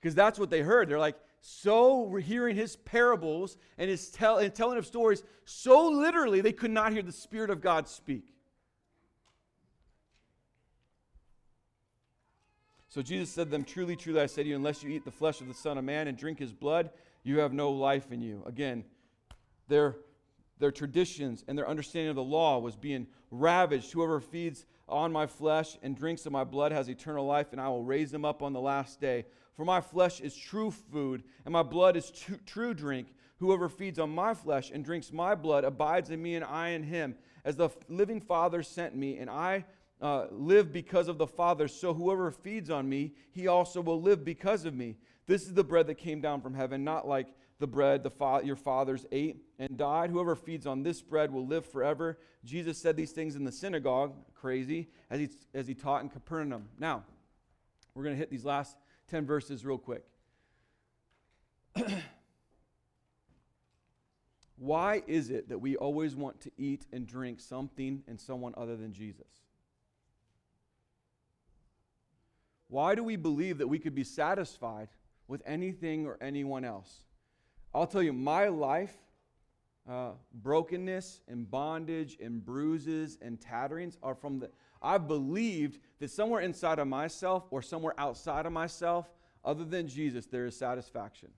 Because 0.00 0.14
that's 0.14 0.38
what 0.38 0.50
they 0.50 0.62
heard. 0.62 0.88
They're 0.88 0.98
like, 0.98 1.16
so 1.40 2.14
hearing 2.16 2.56
his 2.56 2.76
parables 2.76 3.56
and 3.76 3.90
his 3.90 4.10
tell, 4.10 4.38
and 4.38 4.54
telling 4.54 4.78
of 4.78 4.86
stories 4.86 5.22
so 5.44 5.88
literally 5.88 6.40
they 6.40 6.52
could 6.52 6.70
not 6.70 6.92
hear 6.92 7.02
the 7.02 7.12
Spirit 7.12 7.50
of 7.50 7.60
God 7.60 7.88
speak. 7.88 8.32
So 12.88 13.02
Jesus 13.02 13.30
said 13.30 13.44
to 13.44 13.50
them, 13.50 13.64
Truly, 13.64 13.96
truly, 13.96 14.20
I 14.20 14.26
say 14.26 14.42
to 14.42 14.48
you, 14.48 14.56
unless 14.56 14.82
you 14.82 14.90
eat 14.90 15.04
the 15.04 15.10
flesh 15.10 15.40
of 15.40 15.48
the 15.48 15.54
Son 15.54 15.78
of 15.78 15.84
Man 15.84 16.08
and 16.08 16.16
drink 16.16 16.38
his 16.38 16.52
blood, 16.52 16.90
you 17.24 17.38
have 17.38 17.52
no 17.52 17.70
life 17.70 18.10
in 18.12 18.20
you. 18.20 18.42
Again, 18.46 18.84
their, 19.68 19.96
their 20.58 20.70
traditions 20.70 21.44
and 21.46 21.56
their 21.56 21.68
understanding 21.68 22.10
of 22.10 22.16
the 22.16 22.22
law 22.22 22.58
was 22.58 22.76
being 22.76 23.06
ravaged. 23.30 23.92
Whoever 23.92 24.20
feeds 24.20 24.66
on 24.88 25.12
my 25.12 25.26
flesh 25.26 25.78
and 25.82 25.96
drinks 25.96 26.26
of 26.26 26.32
my 26.32 26.44
blood 26.44 26.72
has 26.72 26.88
eternal 26.88 27.26
life, 27.26 27.52
and 27.52 27.60
I 27.60 27.68
will 27.68 27.84
raise 27.84 28.12
him 28.12 28.24
up 28.24 28.42
on 28.42 28.52
the 28.52 28.60
last 28.60 29.00
day. 29.00 29.24
For 29.54 29.64
my 29.64 29.80
flesh 29.80 30.20
is 30.20 30.36
true 30.36 30.70
food, 30.70 31.24
and 31.44 31.52
my 31.52 31.62
blood 31.62 31.96
is 31.96 32.10
tr- 32.10 32.34
true 32.46 32.74
drink. 32.74 33.08
Whoever 33.38 33.68
feeds 33.68 33.98
on 33.98 34.10
my 34.10 34.34
flesh 34.34 34.70
and 34.70 34.84
drinks 34.84 35.12
my 35.12 35.34
blood 35.34 35.64
abides 35.64 36.10
in 36.10 36.22
me, 36.22 36.34
and 36.36 36.44
I 36.44 36.70
in 36.70 36.82
him. 36.82 37.16
As 37.44 37.56
the 37.56 37.70
living 37.88 38.20
Father 38.20 38.62
sent 38.62 38.94
me, 38.94 39.18
and 39.18 39.28
I 39.28 39.64
uh, 40.00 40.26
live 40.30 40.72
because 40.72 41.08
of 41.08 41.18
the 41.18 41.26
Father, 41.26 41.68
so 41.68 41.94
whoever 41.94 42.30
feeds 42.30 42.70
on 42.70 42.88
me, 42.88 43.14
he 43.30 43.46
also 43.46 43.80
will 43.80 44.00
live 44.00 44.24
because 44.24 44.64
of 44.64 44.74
me. 44.74 44.96
This 45.26 45.42
is 45.42 45.54
the 45.54 45.64
bread 45.64 45.86
that 45.86 45.96
came 45.96 46.20
down 46.20 46.40
from 46.40 46.54
heaven, 46.54 46.84
not 46.84 47.06
like 47.06 47.28
the 47.58 47.66
bread 47.66 48.02
the 48.02 48.10
fa- 48.10 48.40
your 48.42 48.56
fathers 48.56 49.06
ate 49.12 49.44
and 49.58 49.76
died. 49.76 50.10
Whoever 50.10 50.34
feeds 50.34 50.66
on 50.66 50.82
this 50.82 51.00
bread 51.00 51.32
will 51.32 51.46
live 51.46 51.64
forever. 51.64 52.18
Jesus 52.44 52.76
said 52.76 52.96
these 52.96 53.12
things 53.12 53.36
in 53.36 53.44
the 53.44 53.52
synagogue, 53.52 54.14
crazy, 54.34 54.88
as 55.10 55.20
he, 55.20 55.28
as 55.54 55.68
he 55.68 55.74
taught 55.74 56.02
in 56.02 56.08
Capernaum. 56.08 56.68
Now, 56.78 57.04
we're 57.94 58.02
going 58.02 58.16
to 58.16 58.18
hit 58.18 58.30
these 58.30 58.44
last 58.44 58.76
10 59.10 59.26
verses 59.26 59.64
real 59.64 59.78
quick. 59.78 60.04
Why 64.56 65.02
is 65.06 65.30
it 65.30 65.48
that 65.48 65.58
we 65.58 65.76
always 65.76 66.16
want 66.16 66.40
to 66.42 66.50
eat 66.56 66.86
and 66.92 67.06
drink 67.06 67.38
something 67.40 68.02
and 68.08 68.20
someone 68.20 68.54
other 68.56 68.76
than 68.76 68.92
Jesus? 68.92 69.26
Why 72.68 72.94
do 72.94 73.04
we 73.04 73.16
believe 73.16 73.58
that 73.58 73.68
we 73.68 73.78
could 73.78 73.94
be 73.94 74.04
satisfied 74.04 74.88
with 75.32 75.42
anything 75.46 76.06
or 76.06 76.16
anyone 76.20 76.64
else? 76.64 77.04
I'll 77.74 77.86
tell 77.86 78.02
you, 78.02 78.12
my 78.12 78.48
life, 78.48 78.94
uh, 79.88 80.10
brokenness 80.32 81.22
and 81.26 81.50
bondage 81.50 82.18
and 82.20 82.44
bruises 82.44 83.18
and 83.20 83.40
tatterings 83.40 83.98
are 84.02 84.14
from 84.14 84.38
the. 84.38 84.50
I've 84.80 85.08
believed 85.08 85.78
that 85.98 86.10
somewhere 86.10 86.40
inside 86.40 86.78
of 86.78 86.86
myself 86.86 87.44
or 87.50 87.62
somewhere 87.62 87.94
outside 87.98 88.46
of 88.46 88.52
myself, 88.52 89.08
other 89.44 89.64
than 89.64 89.88
Jesus, 89.88 90.26
there 90.26 90.46
is 90.46 90.56
satisfaction 90.56 91.30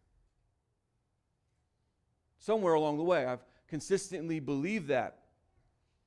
somewhere 2.44 2.74
along 2.74 2.98
the 2.98 3.04
way. 3.04 3.24
I've 3.24 3.44
consistently 3.68 4.38
believed 4.38 4.88
that. 4.88 5.20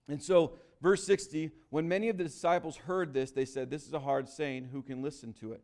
And 0.08 0.22
so, 0.22 0.54
verse 0.82 1.04
60 1.04 1.52
when 1.70 1.88
many 1.88 2.10
of 2.10 2.18
the 2.18 2.24
disciples 2.24 2.78
heard 2.78 3.14
this, 3.14 3.32
they 3.32 3.46
said, 3.46 3.70
This 3.70 3.88
is 3.88 3.94
a 3.94 4.00
hard 4.00 4.30
saying. 4.30 4.70
Who 4.72 4.82
can 4.82 5.02
listen 5.02 5.34
to 5.34 5.54
it? 5.54 5.62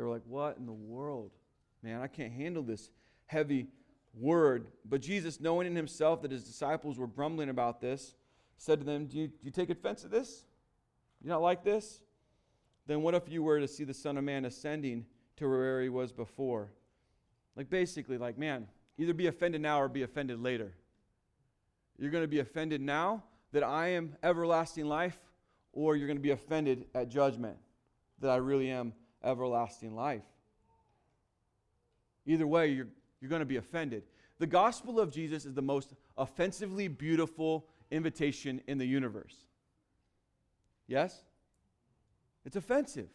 They 0.00 0.04
were 0.06 0.12
like, 0.12 0.22
What 0.26 0.56
in 0.56 0.64
the 0.64 0.72
world? 0.72 1.30
Man, 1.82 2.00
I 2.00 2.06
can't 2.06 2.32
handle 2.32 2.62
this 2.62 2.88
heavy 3.26 3.66
word. 4.14 4.68
But 4.88 5.02
Jesus, 5.02 5.40
knowing 5.40 5.66
in 5.66 5.76
himself 5.76 6.22
that 6.22 6.30
his 6.30 6.42
disciples 6.42 6.98
were 6.98 7.06
grumbling 7.06 7.50
about 7.50 7.82
this, 7.82 8.14
said 8.56 8.78
to 8.78 8.86
them, 8.86 9.04
Do 9.04 9.18
you, 9.18 9.26
do 9.28 9.34
you 9.42 9.50
take 9.50 9.68
offense 9.68 10.02
at 10.02 10.10
this? 10.10 10.44
You 11.22 11.28
not 11.28 11.42
like 11.42 11.64
this? 11.64 12.00
Then 12.86 13.02
what 13.02 13.14
if 13.14 13.28
you 13.28 13.42
were 13.42 13.60
to 13.60 13.68
see 13.68 13.84
the 13.84 13.92
Son 13.92 14.16
of 14.16 14.24
Man 14.24 14.46
ascending 14.46 15.04
to 15.36 15.46
where 15.46 15.82
he 15.82 15.90
was 15.90 16.12
before? 16.12 16.72
Like, 17.54 17.68
basically, 17.68 18.16
like, 18.16 18.38
man, 18.38 18.68
Either 18.96 19.14
be 19.14 19.28
offended 19.28 19.60
now 19.60 19.80
or 19.80 19.88
be 19.88 20.02
offended 20.02 20.42
later. 20.42 20.74
You're 21.98 22.10
going 22.10 22.24
to 22.24 22.28
be 22.28 22.40
offended 22.40 22.82
now 22.82 23.24
that 23.52 23.62
I 23.62 23.88
am 23.88 24.14
everlasting 24.22 24.84
life, 24.86 25.18
or 25.72 25.96
you're 25.96 26.06
going 26.06 26.18
to 26.18 26.22
be 26.22 26.32
offended 26.32 26.84
at 26.94 27.08
judgment 27.08 27.56
that 28.18 28.30
I 28.30 28.36
really 28.36 28.70
am 28.70 28.92
everlasting 29.24 29.94
life. 29.94 30.24
Either 32.26 32.46
way, 32.46 32.68
you're, 32.68 32.88
you're 33.20 33.30
going 33.30 33.40
to 33.40 33.46
be 33.46 33.56
offended. 33.56 34.04
The 34.38 34.46
gospel 34.46 35.00
of 35.00 35.10
Jesus 35.12 35.44
is 35.44 35.54
the 35.54 35.62
most 35.62 35.94
offensively 36.16 36.88
beautiful 36.88 37.66
invitation 37.90 38.60
in 38.66 38.78
the 38.78 38.86
universe. 38.86 39.34
Yes? 40.86 41.24
It's 42.44 42.56
offensive. 42.56 43.08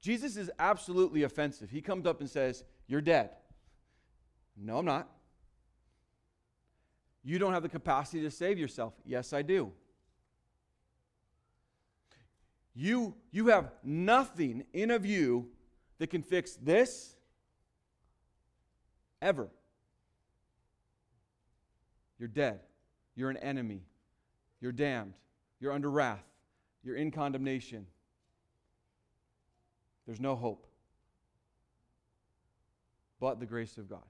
Jesus 0.00 0.36
is 0.36 0.50
absolutely 0.58 1.24
offensive. 1.24 1.70
He 1.70 1.80
comes 1.80 2.06
up 2.06 2.20
and 2.20 2.30
says, 2.30 2.64
You're 2.86 3.00
dead. 3.00 3.30
No, 4.56 4.78
I'm 4.78 4.84
not. 4.84 5.08
You 7.24 7.38
don't 7.38 7.52
have 7.52 7.62
the 7.62 7.68
capacity 7.68 8.22
to 8.22 8.30
save 8.30 8.58
yourself. 8.58 8.94
Yes, 9.04 9.32
I 9.32 9.42
do. 9.42 9.72
You, 12.80 13.16
you 13.32 13.48
have 13.48 13.72
nothing 13.82 14.62
in 14.72 14.92
of 14.92 15.04
you 15.04 15.48
that 15.98 16.10
can 16.10 16.22
fix 16.22 16.54
this 16.54 17.16
ever. 19.20 19.48
You're 22.20 22.28
dead. 22.28 22.60
You're 23.16 23.30
an 23.30 23.36
enemy. 23.38 23.82
You're 24.60 24.70
damned. 24.70 25.14
You're 25.58 25.72
under 25.72 25.90
wrath. 25.90 26.22
You're 26.84 26.94
in 26.94 27.10
condemnation. 27.10 27.84
There's 30.06 30.20
no 30.20 30.36
hope 30.36 30.64
but 33.18 33.40
the 33.40 33.46
grace 33.46 33.76
of 33.76 33.90
God. 33.90 34.06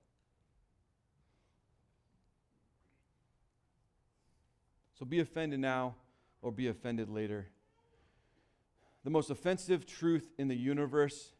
So 4.98 5.06
be 5.06 5.20
offended 5.20 5.58
now 5.58 5.94
or 6.42 6.52
be 6.52 6.68
offended 6.68 7.08
later. 7.08 7.46
The 9.08 9.12
most 9.12 9.30
offensive 9.30 9.86
truth 9.86 10.34
in 10.36 10.48
the 10.48 10.54
universe 10.54 11.32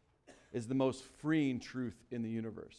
is 0.51 0.65
the 0.65 0.73
most 0.73 1.03
freeing 1.21 1.59
truth 1.59 2.03
in 2.09 2.23
the 2.23 2.29
universe. 2.29 2.75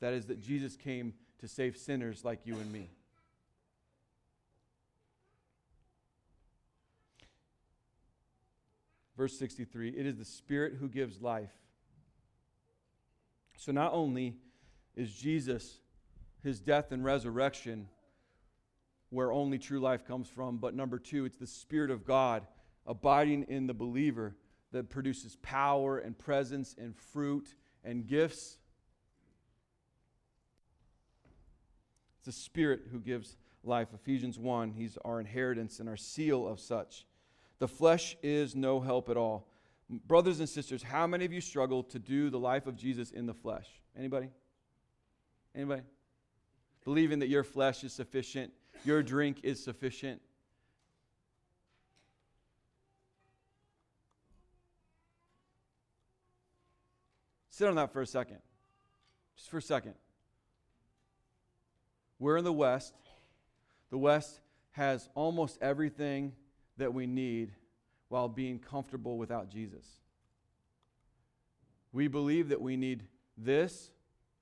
That 0.00 0.14
is, 0.14 0.24
that 0.28 0.40
Jesus 0.40 0.74
came 0.74 1.12
to 1.40 1.46
save 1.46 1.76
sinners 1.76 2.24
like 2.24 2.46
you 2.46 2.54
and 2.54 2.72
me. 2.72 2.88
Verse 9.18 9.38
63 9.38 9.90
It 9.90 10.06
is 10.06 10.16
the 10.16 10.24
Spirit 10.24 10.76
who 10.80 10.88
gives 10.88 11.20
life. 11.20 11.52
So 13.58 13.70
not 13.70 13.92
only 13.92 14.38
is 14.96 15.12
Jesus, 15.12 15.80
his 16.42 16.58
death 16.58 16.90
and 16.90 17.04
resurrection, 17.04 17.88
where 19.10 19.30
only 19.30 19.58
true 19.58 19.80
life 19.80 20.06
comes 20.06 20.26
from. 20.26 20.56
But 20.56 20.74
number 20.74 20.98
two, 20.98 21.26
it's 21.26 21.36
the 21.36 21.46
Spirit 21.46 21.90
of 21.90 22.06
God 22.06 22.46
abiding 22.86 23.44
in 23.48 23.66
the 23.66 23.74
believer 23.74 24.36
that 24.72 24.90
produces 24.90 25.36
power 25.42 25.98
and 25.98 26.18
presence 26.18 26.74
and 26.78 26.96
fruit 26.96 27.54
and 27.84 28.06
gifts. 28.06 28.58
It's 32.18 32.26
the 32.26 32.32
Spirit 32.32 32.82
who 32.90 32.98
gives 32.98 33.36
life. 33.62 33.88
Ephesians 33.94 34.38
1, 34.38 34.72
He's 34.72 34.98
our 35.04 35.20
inheritance 35.20 35.80
and 35.80 35.88
our 35.88 35.96
seal 35.96 36.46
of 36.46 36.60
such. 36.60 37.06
The 37.58 37.68
flesh 37.68 38.16
is 38.22 38.56
no 38.56 38.80
help 38.80 39.08
at 39.08 39.16
all. 39.16 39.48
Brothers 39.88 40.40
and 40.40 40.48
sisters, 40.48 40.82
how 40.82 41.06
many 41.06 41.24
of 41.24 41.32
you 41.32 41.40
struggle 41.40 41.82
to 41.84 41.98
do 41.98 42.30
the 42.30 42.38
life 42.38 42.66
of 42.66 42.76
Jesus 42.76 43.10
in 43.10 43.26
the 43.26 43.34
flesh? 43.34 43.68
Anybody? 43.96 44.28
Anybody? 45.54 45.82
Believing 46.84 47.20
that 47.20 47.28
your 47.28 47.44
flesh 47.44 47.84
is 47.84 47.92
sufficient 47.92 48.50
your 48.84 49.02
drink 49.02 49.40
is 49.42 49.62
sufficient. 49.62 50.20
Sit 57.54 57.68
on 57.68 57.76
that 57.76 57.92
for 57.92 58.02
a 58.02 58.06
second. 58.06 58.38
Just 59.36 59.48
for 59.48 59.58
a 59.58 59.62
second. 59.62 59.94
We're 62.18 62.36
in 62.36 62.42
the 62.42 62.52
West. 62.52 62.94
The 63.90 63.96
West 63.96 64.40
has 64.72 65.08
almost 65.14 65.58
everything 65.62 66.32
that 66.78 66.92
we 66.92 67.06
need 67.06 67.52
while 68.08 68.28
being 68.28 68.58
comfortable 68.58 69.18
without 69.18 69.50
Jesus. 69.50 69.86
We 71.92 72.08
believe 72.08 72.48
that 72.48 72.60
we 72.60 72.76
need 72.76 73.04
this 73.38 73.92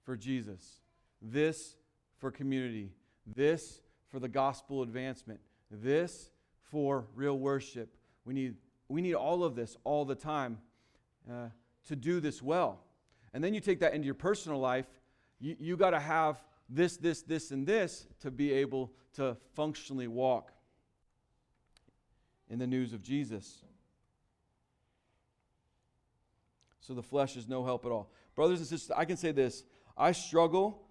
for 0.05 0.17
Jesus, 0.17 0.81
this 1.21 1.77
for 2.17 2.31
community, 2.31 2.93
this 3.27 3.83
for 4.09 4.21
the 4.21 4.29
gospel 4.29 4.81
advancement, 4.81 5.41
this 5.71 6.31
for 6.63 7.05
real 7.15 7.39
worship. 7.39 7.95
We 8.25 8.33
need, 8.33 8.55
we 8.89 9.03
need 9.03 9.17
all 9.17 9.45
of 9.45 9.55
this 9.55 9.77
all 9.85 10.07
the 10.07 10.15
time 10.15 10.57
uh, 11.31 11.49
to 11.89 11.95
do 11.95 12.19
this 12.19 12.41
well. 12.41 12.81
And 13.35 13.43
then 13.43 13.55
you 13.55 13.61
take 13.61 13.81
that 13.81 13.95
into 13.95 14.05
your 14.07 14.15
personal 14.15 14.59
life. 14.59 14.87
You, 15.41 15.57
you 15.59 15.77
got 15.77 15.91
to 15.91 16.01
have 16.01 16.43
this, 16.69 16.97
this, 16.97 17.23
this, 17.23 17.51
and 17.51 17.67
this 17.67 18.07
to 18.21 18.31
be 18.31 18.53
able 18.53 18.93
to 19.15 19.37
functionally 19.55 20.09
walk 20.09 20.53
in 22.49 22.59
the 22.59 22.67
news 22.67 22.93
of 22.93 23.03
Jesus. 23.03 23.65
So 26.81 26.95
the 26.95 27.03
flesh 27.03 27.37
is 27.37 27.49
no 27.49 27.65
help 27.65 27.87
at 27.87 27.93
all. 27.93 28.11
Brothers 28.35 28.59
and 28.59 28.69
sisters, 28.69 28.95
I 28.97 29.05
can 29.05 29.17
say 29.17 29.33
this 29.33 29.65
I 29.97 30.13
struggle 30.13 30.83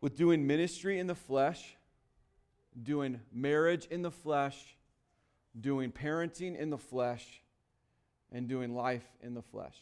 with 0.00 0.16
doing 0.16 0.46
ministry 0.46 0.98
in 0.98 1.06
the 1.06 1.14
flesh 1.14 1.76
doing 2.82 3.20
marriage 3.32 3.86
in 3.86 4.02
the 4.02 4.10
flesh, 4.10 4.76
doing 5.58 5.90
parenting 5.90 6.56
in 6.56 6.70
the 6.70 6.78
flesh, 6.78 7.42
and 8.32 8.48
doing 8.48 8.74
life 8.74 9.06
in 9.22 9.34
the 9.34 9.42
flesh. 9.42 9.76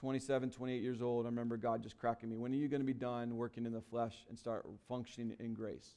It's 0.00 0.02
27, 0.02 0.50
28 0.50 0.82
years 0.82 1.02
old. 1.02 1.26
I 1.26 1.28
remember 1.28 1.58
God 1.58 1.82
just 1.82 1.98
cracking 1.98 2.30
me. 2.30 2.38
When 2.38 2.52
are 2.52 2.56
you 2.56 2.68
going 2.68 2.80
to 2.80 2.86
be 2.86 2.94
done 2.94 3.36
working 3.36 3.66
in 3.66 3.72
the 3.74 3.82
flesh 3.82 4.14
and 4.30 4.38
start 4.38 4.64
functioning 4.88 5.36
in 5.38 5.52
grace? 5.52 5.90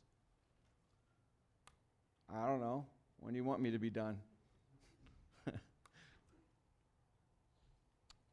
I 2.30 2.46
don't 2.46 2.60
know. 2.60 2.86
When 3.22 3.34
do 3.34 3.38
you 3.38 3.46
want 3.46 3.62
me 3.62 3.72
to 3.72 3.80
be 3.80 3.89
done? 3.89 4.18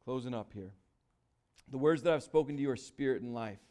Closing 0.03 0.33
up 0.33 0.51
here. 0.53 0.73
The 1.69 1.77
words 1.77 2.03
that 2.03 2.11
I've 2.11 2.23
spoken 2.23 2.57
to 2.57 2.61
you 2.61 2.69
are 2.69 2.75
spirit 2.75 3.21
and 3.21 3.33
life. 3.33 3.61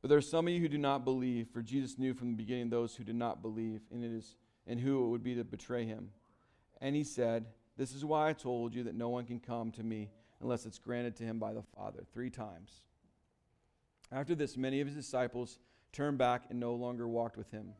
But 0.00 0.08
there 0.08 0.16
are 0.16 0.22
some 0.22 0.46
of 0.46 0.54
you 0.54 0.60
who 0.60 0.68
do 0.68 0.78
not 0.78 1.04
believe, 1.04 1.48
for 1.52 1.60
Jesus 1.60 1.98
knew 1.98 2.14
from 2.14 2.30
the 2.30 2.36
beginning 2.36 2.70
those 2.70 2.94
who 2.96 3.04
did 3.04 3.16
not 3.16 3.42
believe, 3.42 3.82
and 3.92 4.02
it 4.02 4.10
is 4.10 4.36
and 4.66 4.80
who 4.80 5.04
it 5.04 5.08
would 5.08 5.22
be 5.22 5.34
to 5.34 5.44
betray 5.44 5.84
him. 5.84 6.08
And 6.80 6.96
he 6.96 7.04
said, 7.04 7.44
This 7.76 7.94
is 7.94 8.06
why 8.06 8.30
I 8.30 8.32
told 8.32 8.74
you 8.74 8.84
that 8.84 8.94
no 8.94 9.10
one 9.10 9.26
can 9.26 9.38
come 9.38 9.70
to 9.72 9.82
me 9.82 10.08
unless 10.40 10.66
it's 10.66 10.78
granted 10.78 11.16
to 11.16 11.24
him 11.24 11.38
by 11.38 11.52
the 11.52 11.62
Father. 11.62 12.04
Three 12.12 12.30
times. 12.30 12.82
After 14.10 14.34
this, 14.34 14.56
many 14.56 14.80
of 14.80 14.86
his 14.86 14.96
disciples 14.96 15.58
turned 15.92 16.18
back 16.18 16.44
and 16.50 16.58
no 16.58 16.74
longer 16.74 17.08
walked 17.08 17.36
with 17.36 17.50
him. 17.50 17.70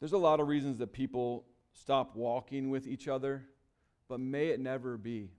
There's 0.00 0.12
a 0.12 0.18
lot 0.18 0.40
of 0.40 0.46
reasons 0.46 0.78
that 0.78 0.92
people 0.92 1.44
stop 1.72 2.14
walking 2.14 2.70
with 2.70 2.86
each 2.86 3.08
other, 3.08 3.44
but 4.08 4.20
may 4.20 4.48
it 4.48 4.60
never 4.60 4.96
be. 4.96 5.30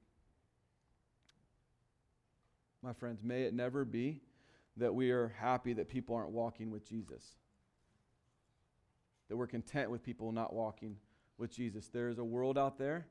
My 2.82 2.94
friends, 2.94 3.22
may 3.24 3.44
it 3.44 3.54
never 3.54 3.86
be 3.86 4.22
that 4.78 4.94
we 4.94 5.12
are 5.12 5.34
happy 5.40 5.74
that 5.74 5.90
people 5.90 6.16
aren't 6.16 6.32
walking 6.32 6.72
with 6.72 6.88
Jesus. 6.88 7.24
That 9.28 9.38
we're 9.38 9.48
content 9.48 9.92
with 9.92 10.04
people 10.04 10.32
not 10.32 10.54
walking 10.54 10.98
with 11.38 11.52
Jesus. 11.52 11.88
There 11.88 12.10
is 12.10 12.18
a 12.18 12.24
world 12.24 12.58
out 12.58 12.78
there 12.78 13.08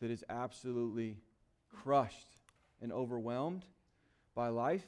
that 0.00 0.10
is 0.10 0.24
absolutely 0.28 1.18
crushed 1.72 2.36
and 2.80 2.92
overwhelmed 2.92 3.64
by 4.34 4.48
life. 4.48 4.84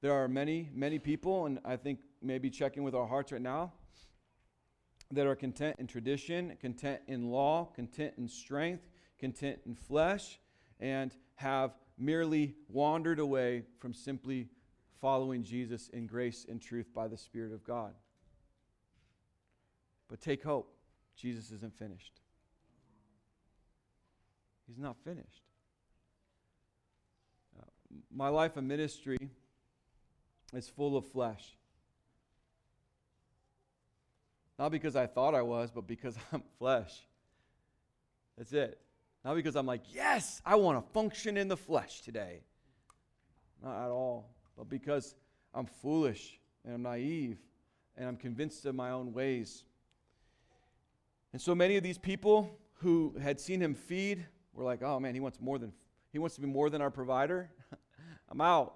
There 0.00 0.12
are 0.12 0.28
many, 0.28 0.68
many 0.74 0.98
people, 0.98 1.46
and 1.46 1.58
I 1.64 1.76
think 1.76 2.00
maybe 2.20 2.50
checking 2.50 2.82
with 2.82 2.94
our 2.94 3.06
hearts 3.06 3.32
right 3.32 3.40
now, 3.40 3.72
that 5.10 5.26
are 5.26 5.36
content 5.36 5.76
in 5.78 5.86
tradition, 5.86 6.56
content 6.60 7.00
in 7.06 7.30
law, 7.30 7.66
content 7.74 8.14
in 8.18 8.28
strength, 8.28 8.88
content 9.18 9.60
in 9.66 9.74
flesh, 9.74 10.38
and 10.80 11.14
have 11.36 11.72
merely 11.98 12.54
wandered 12.68 13.18
away 13.18 13.62
from 13.78 13.94
simply 13.94 14.48
following 15.00 15.44
Jesus 15.44 15.88
in 15.90 16.06
grace 16.06 16.46
and 16.48 16.60
truth 16.60 16.92
by 16.94 17.06
the 17.08 17.16
Spirit 17.16 17.52
of 17.52 17.64
God. 17.64 17.94
But 20.08 20.20
take 20.20 20.42
hope, 20.42 20.74
Jesus 21.16 21.50
isn't 21.50 21.76
finished. 21.76 22.20
He's 24.66 24.78
not 24.78 24.96
finished. 25.04 25.42
Uh, 27.58 27.64
my 28.14 28.28
life 28.28 28.56
of 28.56 28.64
ministry 28.64 29.18
is 30.52 30.68
full 30.68 30.96
of 30.96 31.06
flesh. 31.06 31.56
Not 34.58 34.70
because 34.70 34.96
I 34.96 35.06
thought 35.06 35.34
I 35.34 35.42
was, 35.42 35.70
but 35.70 35.86
because 35.86 36.16
I'm 36.32 36.42
flesh. 36.58 36.92
That's 38.38 38.52
it. 38.52 38.80
Not 39.24 39.34
because 39.36 39.56
I'm 39.56 39.66
like, 39.66 39.82
yes, 39.92 40.40
I 40.44 40.56
want 40.56 40.84
to 40.84 40.92
function 40.92 41.36
in 41.36 41.48
the 41.48 41.56
flesh 41.56 42.02
today. 42.02 42.40
Not 43.62 43.84
at 43.84 43.90
all. 43.90 44.30
But 44.56 44.68
because 44.68 45.14
I'm 45.54 45.66
foolish 45.66 46.38
and 46.64 46.74
I'm 46.74 46.82
naive 46.82 47.38
and 47.96 48.08
I'm 48.08 48.16
convinced 48.16 48.66
of 48.66 48.74
my 48.74 48.90
own 48.90 49.12
ways. 49.12 49.64
And 51.32 51.40
so 51.40 51.54
many 51.54 51.76
of 51.76 51.82
these 51.82 51.98
people 51.98 52.58
who 52.74 53.14
had 53.20 53.40
seen 53.40 53.60
him 53.60 53.74
feed 53.74 54.26
were 54.54 54.64
like, 54.64 54.82
oh 54.82 54.98
man, 55.00 55.14
he 55.14 55.20
wants 55.20 55.40
more 55.40 55.58
than 55.58 55.72
he 56.12 56.18
wants 56.18 56.36
to 56.36 56.40
be 56.40 56.46
more 56.46 56.70
than 56.70 56.80
our 56.80 56.90
provider. 56.90 57.50
I'm 58.30 58.40
out. 58.40 58.74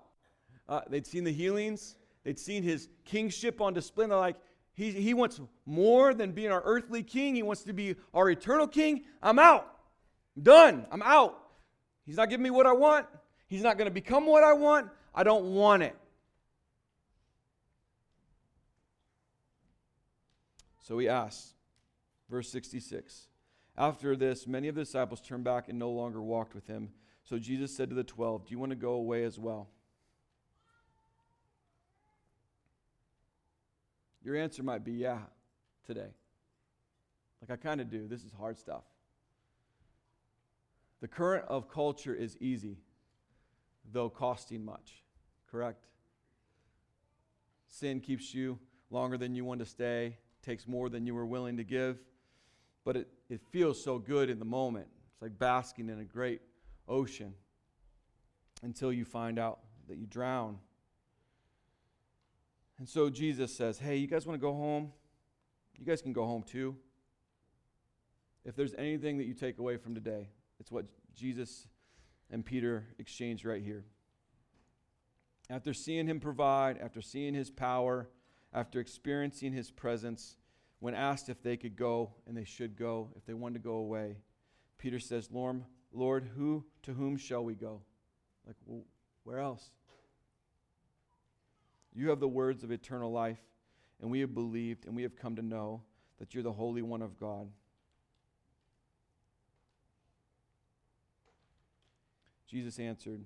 Uh, 0.69 0.81
they'd 0.91 1.07
seen 1.07 1.25
the 1.25 1.33
healings, 1.33 1.97
they'd 2.25 2.39
seen 2.39 2.63
his 2.63 2.89
kingship 3.05 3.61
on 3.61 3.73
display, 3.75 4.05
and 4.05 4.13
they're 4.13 4.19
like, 4.19 4.37
he, 4.79 4.93
he 4.93 5.15
wants 5.15 5.41
more 5.67 6.15
than 6.15 6.33
being 6.33 6.53
our 6.53 6.63
earthly 6.65 7.03
king. 7.03 7.35
He 7.35 7.43
wants 7.43 7.63
to 7.65 7.73
be 7.73 7.97
our 8.15 8.31
eternal 8.31 8.69
king. 8.69 9.03
I'm 9.21 9.39
out. 9.39 9.77
Done. 10.41 10.87
I'm 10.93 11.03
out. 11.03 11.37
He's 12.07 12.17
not 12.17 12.31
giving 12.31 12.45
me 12.45 12.51
what 12.51 12.65
I 12.65 12.73
want. 12.73 13.07
He's 13.49 13.63
not 13.63 13.77
going 13.77 13.87
to 13.87 13.93
become 13.93 14.25
what 14.25 14.45
I 14.45 14.53
want. 14.53 14.89
I 15.13 15.25
don't 15.25 15.55
want 15.55 15.83
it. 15.83 15.97
So 20.83 20.97
he 20.99 21.09
asks, 21.09 21.55
verse 22.31 22.49
66. 22.49 23.28
After 23.79 24.17
this, 24.17 24.49
many 24.49 24.67
of 24.67 24.75
the 24.75 24.83
disciples 24.83 25.21
turned 25.21 25.45
back 25.45 25.69
and 25.69 25.79
no 25.79 25.91
longer 25.91 26.21
walked 26.21 26.53
with 26.53 26.67
him. 26.67 26.91
So 27.23 27.39
Jesus 27.39 27.75
said 27.75 27.91
to 27.91 27.95
the 27.95 28.03
twelve, 28.03 28.45
Do 28.45 28.51
you 28.51 28.59
want 28.59 28.71
to 28.71 28.77
go 28.77 28.95
away 28.95 29.23
as 29.23 29.39
well? 29.39 29.69
Your 34.25 34.35
answer 34.35 34.65
might 34.65 34.85
be, 34.85 34.95
Yeah, 34.95 35.21
today. 35.87 36.09
Like 37.41 37.53
I 37.53 37.63
kind 37.63 37.81
of 37.81 37.89
do. 37.89 38.09
This 38.09 38.25
is 38.25 38.33
hard 38.33 38.59
stuff. 38.59 38.83
The 41.01 41.07
current 41.07 41.45
of 41.47 41.71
culture 41.71 42.15
is 42.15 42.37
easy, 42.41 42.79
though 43.93 44.11
costing 44.11 44.65
much, 44.65 45.05
correct? 45.49 45.87
Sin 47.69 48.01
keeps 48.01 48.35
you 48.35 48.59
longer 48.91 49.17
than 49.17 49.37
you 49.37 49.45
want 49.45 49.61
to 49.61 49.67
stay, 49.67 50.17
takes 50.43 50.67
more 50.67 50.89
than 50.89 51.07
you 51.07 51.15
were 51.15 51.27
willing 51.27 51.59
to 51.59 51.65
give, 51.65 51.99
but 52.85 52.97
it, 52.97 53.09
it 53.29 53.41
feels 53.51 53.83
so 53.83 53.99
good 53.99 54.31
in 54.31 54.39
the 54.39 54.45
moment. 54.45 54.87
It's 55.13 55.23
like 55.23 55.39
basking 55.39 55.89
in 55.89 56.01
a 56.01 56.05
great 56.05 56.41
ocean 56.89 57.35
until 58.63 58.93
you 58.93 59.05
find 59.05 59.39
out 59.39 59.61
that 59.89 59.99
you 59.99 60.07
drown. 60.07 60.59
And 62.79 62.89
so 62.89 63.11
Jesus 63.11 63.55
says, 63.55 63.79
Hey, 63.79 63.97
you 63.97 64.07
guys 64.07 64.27
want 64.27 64.41
to 64.41 64.45
go 64.45 64.55
home? 64.55 64.93
You 65.79 65.85
guys 65.85 66.03
can 66.03 66.13
go 66.13 66.25
home 66.25 66.43
too. 66.43 66.77
If 68.45 68.57
there's 68.57 68.75
anything 68.75 69.19
that 69.19 69.25
you 69.25 69.35
take 69.35 69.59
away 69.59 69.77
from 69.77 69.95
today, 69.95 70.29
it's 70.59 70.71
what 70.71 70.87
Jesus 71.15 71.67
and 72.31 72.45
Peter 72.45 72.87
exchanged 72.99 73.45
right 73.45 73.63
here. 73.63 73.85
After 75.51 75.73
seeing 75.73 76.07
him 76.07 76.21
provide, 76.21 76.79
after 76.79 77.01
seeing 77.01 77.35
his 77.35 77.51
power, 77.51 78.09
after 78.53 78.81
experiencing 78.81 79.53
his 79.53 79.71
presence, 79.71 80.37
when 80.81 80.95
asked 80.95 81.29
if 81.29 81.43
they 81.43 81.57
could 81.57 81.77
go 81.77 82.13
and 82.27 82.37
they 82.37 82.45
should 82.45 82.77
go, 82.77 83.11
if 83.17 83.25
they 83.27 83.35
wanted 83.35 83.55
to 83.55 83.69
go 83.69 83.75
away, 83.75 84.17
Peter 84.79 85.01
says, 85.01 85.29
Lord, 85.31 85.65
Lord, 85.93 86.29
who 86.37 86.65
to 86.83 86.93
whom 86.93 87.17
shall 87.17 87.45
we 87.45 87.55
go? 87.55 87.83
Like, 88.47 88.57
well, 88.65 88.85
where 89.25 89.41
else? 89.41 89.71
You 91.95 92.11
have 92.11 92.21
the 92.21 92.29
words 92.29 92.63
of 92.63 92.71
eternal 92.71 93.11
life, 93.11 93.41
and 94.01 94.11
we 94.11 94.21
have 94.21 94.35
believed 94.35 94.87
and 94.87 94.95
we 94.95 95.03
have 95.03 95.17
come 95.17 95.37
to 95.37 95.43
know 95.43 95.83
that 96.19 96.35
you're 96.35 96.45
the 96.45 96.53
Holy 96.53 96.83
One 96.83 97.03
of 97.03 97.19
God. 97.19 97.49
Jesus 102.47 102.79
answered, 102.79 103.25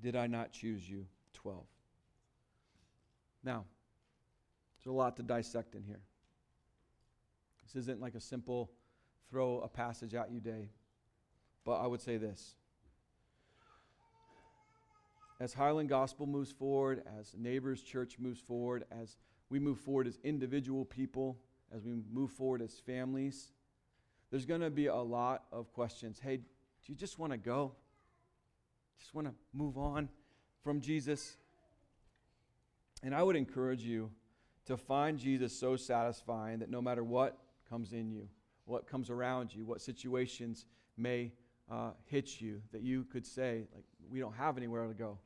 Did 0.00 0.14
I 0.14 0.26
not 0.26 0.52
choose 0.52 0.88
you? 0.88 1.06
12. 1.32 1.64
Now, 3.42 3.64
there's 4.78 4.92
a 4.92 4.96
lot 4.96 5.16
to 5.16 5.22
dissect 5.22 5.74
in 5.74 5.82
here. 5.82 6.00
This 7.74 7.82
isn't 7.82 8.00
like 8.00 8.14
a 8.14 8.20
simple 8.20 8.70
throw 9.28 9.60
a 9.60 9.68
passage 9.68 10.14
at 10.14 10.30
you 10.30 10.38
day. 10.38 10.70
But 11.64 11.80
I 11.80 11.86
would 11.86 12.00
say 12.00 12.16
this. 12.18 12.54
As 15.40 15.52
Highland 15.52 15.88
Gospel 15.88 16.26
moves 16.26 16.52
forward, 16.52 17.02
as 17.18 17.34
Neighbors 17.36 17.82
Church 17.82 18.18
moves 18.20 18.38
forward, 18.38 18.84
as 18.92 19.16
we 19.50 19.58
move 19.58 19.80
forward 19.80 20.06
as 20.06 20.18
individual 20.22 20.84
people, 20.84 21.36
as 21.74 21.84
we 21.84 21.94
move 22.12 22.30
forward 22.30 22.62
as 22.62 22.78
families, 22.78 23.52
there's 24.30 24.46
going 24.46 24.60
to 24.60 24.70
be 24.70 24.86
a 24.86 24.94
lot 24.94 25.44
of 25.50 25.72
questions. 25.72 26.20
Hey, 26.22 26.36
do 26.36 26.44
you 26.86 26.94
just 26.94 27.18
want 27.18 27.32
to 27.32 27.38
go? 27.38 27.72
Just 29.00 29.14
want 29.14 29.26
to 29.26 29.34
move 29.52 29.76
on 29.76 30.08
from 30.62 30.80
Jesus. 30.80 31.36
And 33.02 33.14
I 33.14 33.22
would 33.22 33.36
encourage 33.36 33.82
you 33.82 34.10
to 34.66 34.76
find 34.76 35.18
Jesus 35.18 35.58
so 35.58 35.76
satisfying 35.76 36.60
that 36.60 36.70
no 36.70 36.80
matter 36.80 37.02
what 37.02 37.38
comes 37.68 37.92
in 37.92 38.10
you, 38.10 38.28
what 38.64 38.86
comes 38.86 39.10
around 39.10 39.54
you, 39.54 39.64
what 39.64 39.80
situations 39.80 40.66
may 40.96 41.32
uh, 41.70 41.90
hit 42.06 42.40
you, 42.40 42.60
that 42.72 42.82
you 42.82 43.04
could 43.04 43.26
say, 43.26 43.66
like, 43.74 43.84
we 44.10 44.20
don't 44.20 44.34
have 44.34 44.56
anywhere 44.56 44.86
to 44.86 44.94
go. 44.94 45.18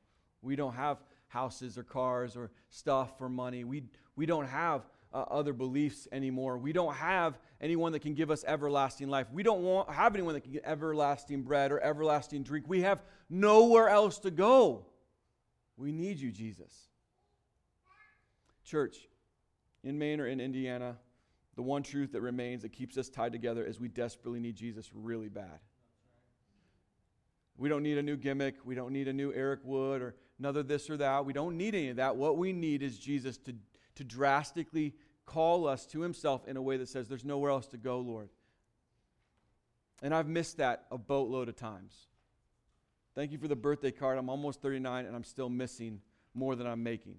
We 0.43 0.57
don't 0.57 0.75
have 0.75 0.99
houses 1.29 1.77
or 1.77 1.83
cars 1.83 2.37
or 2.37 2.51
stuff 2.71 3.21
or 3.21 3.29
money. 3.29 3.65
We, 3.65 3.85
we 4.17 4.27
don't 4.27 4.47
have 4.47 4.83
uh, 5.13 5.25
other 5.31 5.53
beliefs 5.53 6.07
anymore. 6.13 6.59
We 6.59 6.73
don't 6.73 6.95
have 6.95 7.39
anyone 7.61 7.93
that 7.93 8.01
can 8.01 8.15
give 8.15 8.31
us 8.31 8.45
everlasting 8.47 9.09
life. 9.09 9.27
We 9.33 9.43
don't 9.43 9.63
want, 9.63 9.91
have 9.91 10.15
anyone 10.15 10.35
that 10.35 10.43
can 10.43 10.53
get 10.53 10.65
everlasting 10.65 11.43
bread 11.43 11.73
or 11.73 11.81
everlasting 11.81 12.43
drink. 12.43 12.67
We 12.69 12.83
have 12.83 13.03
nowhere 13.29 13.89
else 13.89 14.19
to 14.21 14.31
go. 14.31 14.87
We 15.77 15.93
need 15.93 16.19
you, 16.19 16.31
Jesus. 16.31 16.89
Church, 18.65 19.09
in 19.83 19.99
Maine 19.99 20.21
or 20.21 20.27
in 20.27 20.41
Indiana, 20.41 20.97
the 21.59 21.63
one 21.63 21.83
truth 21.83 22.13
that 22.13 22.21
remains 22.21 22.63
that 22.63 22.69
keeps 22.69 22.97
us 22.97 23.09
tied 23.09 23.33
together 23.33 23.65
is 23.65 23.81
we 23.81 23.89
desperately 23.89 24.39
need 24.39 24.55
Jesus 24.55 24.93
really 24.95 25.29
bad. 25.29 25.59
We 27.57 27.69
don't 27.69 27.83
need 27.83 27.99
a 27.99 28.03
new 28.05 28.17
gimmick. 28.17 28.55
We 28.65 28.77
don't 28.77 28.93
need 28.93 29.09
a 29.09 29.13
new 29.13 29.33
Eric 29.33 29.63
Wood 29.65 30.01
or 30.01 30.15
another 30.39 30.63
this 30.63 30.89
or 30.89 30.97
that. 30.99 31.25
We 31.25 31.33
don't 31.33 31.57
need 31.57 31.75
any 31.75 31.89
of 31.89 31.97
that. 31.97 32.15
What 32.15 32.37
we 32.37 32.53
need 32.53 32.81
is 32.85 32.97
Jesus 32.97 33.39
to 33.39 33.57
to 33.97 34.05
drastically 34.05 34.95
call 35.27 35.67
us 35.67 35.85
to 35.87 36.01
himself 36.01 36.47
in 36.47 36.57
a 36.57 36.63
way 36.63 36.77
that 36.77 36.89
says, 36.89 37.09
There's 37.09 37.25
nowhere 37.25 37.51
else 37.51 37.67
to 37.67 37.77
go, 37.77 37.99
Lord. 37.99 38.29
And 40.01 40.15
I've 40.15 40.29
missed 40.29 40.59
that 40.59 40.87
a 40.93 40.99
boatload 40.99 41.49
of 41.49 41.57
times. 41.57 42.07
Thank 43.17 43.33
you 43.33 43.39
for 43.39 43.49
the 43.49 43.57
birthday 43.57 43.91
card. 43.91 44.17
I'm 44.17 44.31
almost 44.31 44.63
39 44.63 45.07
and 45.07 45.17
I'm 45.17 45.25
still 45.25 45.49
missing 45.49 46.03
more 46.35 46.55
than 46.55 46.69
I'm 46.69 46.85
making. 46.85 47.17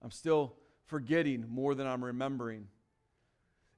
I'm 0.00 0.10
still 0.10 0.54
forgetting 0.88 1.46
more 1.48 1.74
than 1.74 1.86
I'm 1.86 2.04
remembering. 2.04 2.66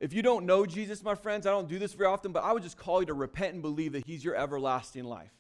If 0.01 0.15
you 0.15 0.23
don't 0.23 0.47
know 0.47 0.65
Jesus, 0.65 1.03
my 1.03 1.15
friends, 1.15 1.47
I 1.47 1.51
don't 1.51 1.69
do 1.69 1.79
this 1.79 1.93
very 1.93 2.09
often, 2.09 2.33
but 2.33 2.43
I 2.43 2.53
would 2.53 2.63
just 2.63 2.79
call 2.79 3.01
you 3.01 3.07
to 3.07 3.15
repent 3.15 3.53
and 3.53 3.63
believe 3.63 3.93
that 3.93 4.07
He's 4.07 4.25
your 4.25 4.35
everlasting 4.35 5.05
life. 5.05 5.33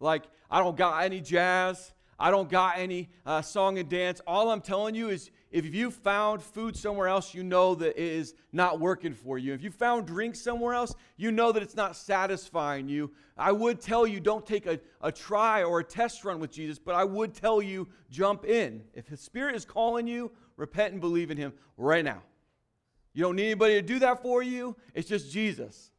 Like, 0.00 0.24
I 0.50 0.58
don't 0.58 0.76
got 0.76 1.04
any 1.04 1.20
jazz. 1.20 1.92
I 2.18 2.30
don't 2.30 2.48
got 2.48 2.78
any 2.78 3.10
uh, 3.26 3.42
song 3.42 3.78
and 3.78 3.88
dance. 3.88 4.20
All 4.26 4.50
I'm 4.50 4.62
telling 4.62 4.94
you 4.94 5.10
is 5.10 5.30
if 5.50 5.74
you 5.74 5.90
found 5.90 6.42
food 6.42 6.74
somewhere 6.74 7.08
else, 7.08 7.34
you 7.34 7.44
know 7.44 7.74
that 7.74 7.90
it 7.90 7.98
is 7.98 8.34
not 8.52 8.80
working 8.80 9.12
for 9.12 9.36
you. 9.36 9.52
If 9.52 9.62
you 9.62 9.70
found 9.70 10.06
drink 10.06 10.34
somewhere 10.34 10.72
else, 10.72 10.94
you 11.18 11.30
know 11.30 11.52
that 11.52 11.62
it's 11.62 11.76
not 11.76 11.94
satisfying 11.94 12.88
you. 12.88 13.10
I 13.36 13.52
would 13.52 13.82
tell 13.82 14.06
you 14.06 14.18
don't 14.18 14.46
take 14.46 14.66
a, 14.66 14.80
a 15.02 15.12
try 15.12 15.62
or 15.62 15.80
a 15.80 15.84
test 15.84 16.24
run 16.24 16.40
with 16.40 16.50
Jesus, 16.50 16.78
but 16.78 16.94
I 16.94 17.04
would 17.04 17.34
tell 17.34 17.60
you 17.60 17.86
jump 18.10 18.46
in. 18.46 18.82
If 18.94 19.06
His 19.08 19.20
Spirit 19.20 19.54
is 19.54 19.66
calling 19.66 20.06
you, 20.06 20.30
repent 20.56 20.92
and 20.92 21.00
believe 21.00 21.30
in 21.30 21.36
Him 21.36 21.52
right 21.76 22.04
now. 22.04 22.22
You 23.12 23.22
don't 23.22 23.36
need 23.36 23.46
anybody 23.46 23.74
to 23.74 23.82
do 23.82 23.98
that 24.00 24.22
for 24.22 24.42
you, 24.42 24.76
it's 24.94 25.08
just 25.08 25.30
Jesus. 25.32 25.90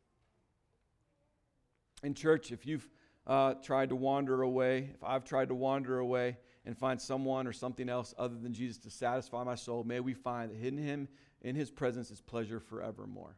In 2.04 2.14
church, 2.14 2.52
if 2.52 2.66
you've 2.66 2.88
uh, 3.26 3.56
tried 3.56 3.90
to 3.90 3.96
wander 3.96 4.44
away, 4.44 4.92
if 4.94 5.04
I've 5.04 5.24
tried 5.24 5.48
to 5.48 5.56
wander 5.56 5.98
away 5.98 6.38
and 6.66 6.78
find 6.78 7.02
someone 7.02 7.48
or 7.48 7.54
something 7.54 7.90
else 7.90 8.14
other 8.18 8.36
than 8.36 8.54
Jesus 8.54 8.78
to 8.80 8.92
satisfy 8.92 9.44
my 9.44 9.56
soul, 9.56 9.84
may 9.84 10.00
we 10.00 10.14
find 10.14 10.52
that 10.52 10.66
in 10.66 10.78
Him, 10.78 11.08
in 11.42 11.56
His 11.56 11.72
presence, 11.72 12.12
is 12.12 12.22
pleasure 12.22 12.60
forevermore. 12.60 13.36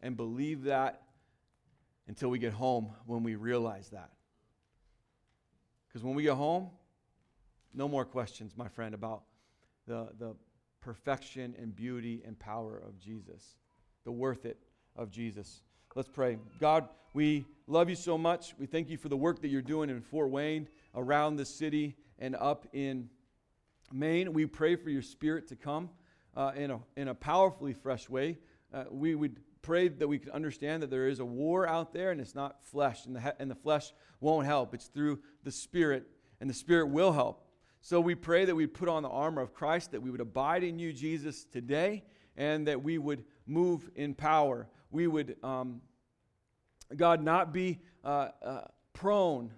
And 0.00 0.16
believe 0.16 0.64
that 0.64 1.02
until 2.06 2.30
we 2.30 2.38
get 2.38 2.52
home 2.52 2.90
when 3.06 3.22
we 3.22 3.34
realize 3.34 3.90
that. 3.90 4.10
Because 5.88 6.02
when 6.02 6.14
we 6.14 6.22
get 6.22 6.34
home, 6.34 6.70
no 7.74 7.86
more 7.86 8.04
questions, 8.04 8.56
my 8.56 8.68
friend, 8.68 8.94
about 8.94 9.22
the, 9.88 10.08
the 10.18 10.36
perfection 10.80 11.56
and 11.58 11.74
beauty 11.74 12.22
and 12.24 12.38
power 12.38 12.80
of 12.86 12.98
Jesus, 13.00 13.56
the 14.04 14.12
worth 14.12 14.44
it 14.44 14.58
of 14.94 15.10
Jesus. 15.10 15.62
Let's 15.96 16.08
pray. 16.08 16.38
God, 16.60 16.88
we 17.14 17.46
love 17.66 17.88
you 17.88 17.96
so 17.96 18.16
much. 18.16 18.54
We 18.58 18.66
thank 18.66 18.90
you 18.90 18.98
for 18.98 19.08
the 19.08 19.16
work 19.16 19.40
that 19.40 19.48
you're 19.48 19.62
doing 19.62 19.90
in 19.90 20.00
Fort 20.02 20.30
Wayne, 20.30 20.68
around 20.94 21.36
the 21.36 21.44
city, 21.44 21.96
and 22.18 22.36
up 22.36 22.66
in 22.72 23.08
Maine. 23.92 24.32
We 24.32 24.46
pray 24.46 24.76
for 24.76 24.90
your 24.90 25.02
spirit 25.02 25.48
to 25.48 25.56
come 25.56 25.88
uh, 26.36 26.52
in, 26.54 26.70
a, 26.70 26.80
in 26.96 27.08
a 27.08 27.14
powerfully 27.14 27.72
fresh 27.72 28.08
way. 28.08 28.38
Uh, 28.72 28.84
we 28.90 29.14
would 29.14 29.40
pray 29.62 29.88
that 29.88 30.06
we 30.06 30.18
could 30.18 30.32
understand 30.32 30.82
that 30.82 30.90
there 30.90 31.08
is 31.08 31.18
a 31.18 31.24
war 31.24 31.66
out 31.66 31.92
there 31.92 32.10
and 32.10 32.20
it's 32.20 32.34
not 32.34 32.62
flesh, 32.62 33.06
and 33.06 33.16
the, 33.16 33.20
he- 33.20 33.30
and 33.38 33.50
the 33.50 33.56
flesh 33.56 33.92
won't 34.20 34.46
help. 34.46 34.74
It's 34.74 34.86
through 34.86 35.20
the 35.44 35.50
spirit, 35.50 36.06
and 36.40 36.48
the 36.48 36.54
spirit 36.54 36.88
will 36.88 37.12
help. 37.12 37.47
So 37.80 38.00
we 38.00 38.14
pray 38.14 38.44
that 38.44 38.54
we 38.54 38.66
put 38.66 38.88
on 38.88 39.02
the 39.02 39.08
armor 39.08 39.40
of 39.40 39.54
Christ, 39.54 39.92
that 39.92 40.02
we 40.02 40.10
would 40.10 40.20
abide 40.20 40.64
in 40.64 40.78
you, 40.78 40.92
Jesus, 40.92 41.44
today, 41.44 42.04
and 42.36 42.66
that 42.66 42.82
we 42.82 42.98
would 42.98 43.24
move 43.46 43.90
in 43.94 44.14
power. 44.14 44.68
We 44.90 45.06
would 45.06 45.36
um, 45.42 45.80
God, 46.96 47.22
not 47.22 47.52
be 47.52 47.80
uh, 48.02 48.28
uh, 48.42 48.60
prone, 48.92 49.52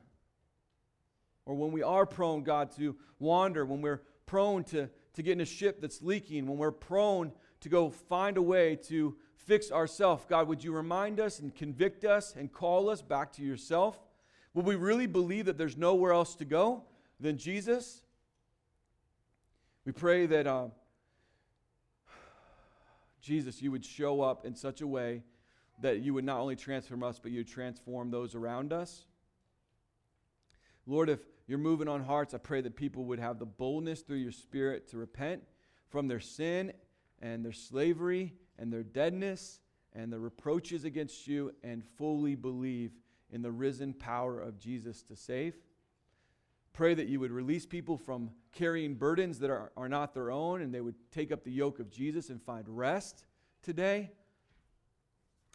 or 1.47 1.55
when 1.55 1.73
we 1.73 1.83
are 1.83 2.07
prone, 2.07 2.43
God, 2.43 2.71
to 2.77 2.97
wander, 3.19 3.65
when 3.65 3.81
we're 3.81 4.03
prone 4.27 4.65
to, 4.65 4.89
to 5.15 5.23
get 5.23 5.33
in 5.33 5.41
a 5.41 5.47
ship 5.47 5.81
that's 5.81 6.03
leaking, 6.03 6.47
when 6.47 6.59
we're 6.59 6.73
prone 6.73 7.33
to 7.61 7.69
go 7.69 7.91
find 7.91 8.37
a 8.37 8.43
way 8.43 8.77
to 8.77 9.17
fix 9.37 9.71
ourselves, 9.71 10.25
God, 10.29 10.49
would 10.49 10.63
you 10.63 10.73
remind 10.73 11.21
us 11.21 11.39
and 11.39 11.55
convict 11.55 12.05
us 12.05 12.35
and 12.37 12.53
call 12.53 12.91
us 12.91 13.03
back 13.03 13.33
to 13.35 13.43
yourself? 13.43 13.99
Will 14.55 14.63
we 14.63 14.77
really 14.77 15.07
believe 15.07 15.47
that 15.47 15.57
there's 15.57 15.77
nowhere 15.77 16.13
else 16.13 16.35
to 16.37 16.45
go 16.45 16.85
than 17.21 17.39
Jesus? 17.39 18.03
We 19.91 19.95
pray 19.95 20.27
that 20.27 20.47
uh, 20.47 20.69
Jesus, 23.21 23.61
you 23.61 23.73
would 23.73 23.85
show 23.85 24.21
up 24.21 24.47
in 24.47 24.55
such 24.55 24.83
a 24.83 24.87
way 24.87 25.25
that 25.83 25.99
you 25.99 26.15
would 26.15 26.25
not 26.25 26.39
only 26.39 26.55
transform 26.55 27.03
us, 27.03 27.19
but 27.19 27.33
you 27.33 27.39
would 27.39 27.49
transform 27.49 28.13
those 28.13 28.37
around 28.37 28.73
us. 28.73 29.07
Lord, 30.87 31.11
if 31.11 31.19
you're 31.49 31.59
moving 31.59 31.89
on 31.89 32.05
hearts, 32.05 32.35
I 32.35 32.39
pray 32.39 32.61
that 32.61 32.77
people 32.77 33.05
would 33.07 33.19
have 33.19 33.41
the 33.41 33.47
boldness 33.47 34.03
through 34.03 34.19
your 34.19 34.31
Spirit 34.31 34.87
to 34.91 34.97
repent 34.97 35.43
from 35.89 36.07
their 36.07 36.21
sin 36.21 36.73
and 37.21 37.45
their 37.45 37.51
slavery 37.51 38.35
and 38.61 38.73
their 38.73 38.85
deadness 38.85 39.59
and 39.93 40.13
the 40.13 40.21
reproaches 40.21 40.85
against 40.85 41.27
you 41.27 41.53
and 41.65 41.83
fully 41.99 42.37
believe 42.37 42.93
in 43.33 43.43
the 43.43 43.51
risen 43.51 43.93
power 43.93 44.39
of 44.39 44.57
Jesus 44.57 45.03
to 45.03 45.17
save. 45.17 45.57
Pray 46.73 46.95
that 46.95 47.09
you 47.09 47.21
would 47.21 47.33
release 47.33 47.67
people 47.67 47.97
from 47.97 48.31
carrying 48.53 48.95
burdens 48.95 49.39
that 49.41 49.51
are, 49.51 49.73
are 49.77 49.89
not 49.89 50.15
their 50.15 50.31
own 50.31 50.63
and 50.63 50.73
they 50.73 50.81
would 50.81 50.95
take 51.11 51.33
up 51.33 51.45
the 51.45 51.51
yoke 51.51 51.79
of 51.79 51.91
Jesus 51.91 52.31
and 52.31 52.41
find 52.43 52.65
rest 52.69 53.25
today. 53.63 54.11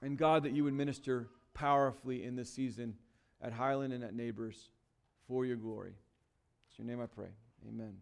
And 0.02 0.18
God, 0.18 0.44
that 0.44 0.52
you 0.52 0.64
would 0.66 0.74
minister 0.74 1.30
powerfully 1.54 2.24
in 2.24 2.36
this 2.36 2.52
season 2.52 2.96
at 3.42 3.54
Highland 3.54 3.94
and 3.94 4.04
at 4.04 4.14
Neighbors 4.14 4.70
for 5.28 5.46
your 5.46 5.58
glory. 5.58 5.94
It's 6.70 6.78
your 6.78 6.88
name 6.88 7.02
I 7.02 7.08
pray. 7.08 7.30
Amen. 7.68 7.96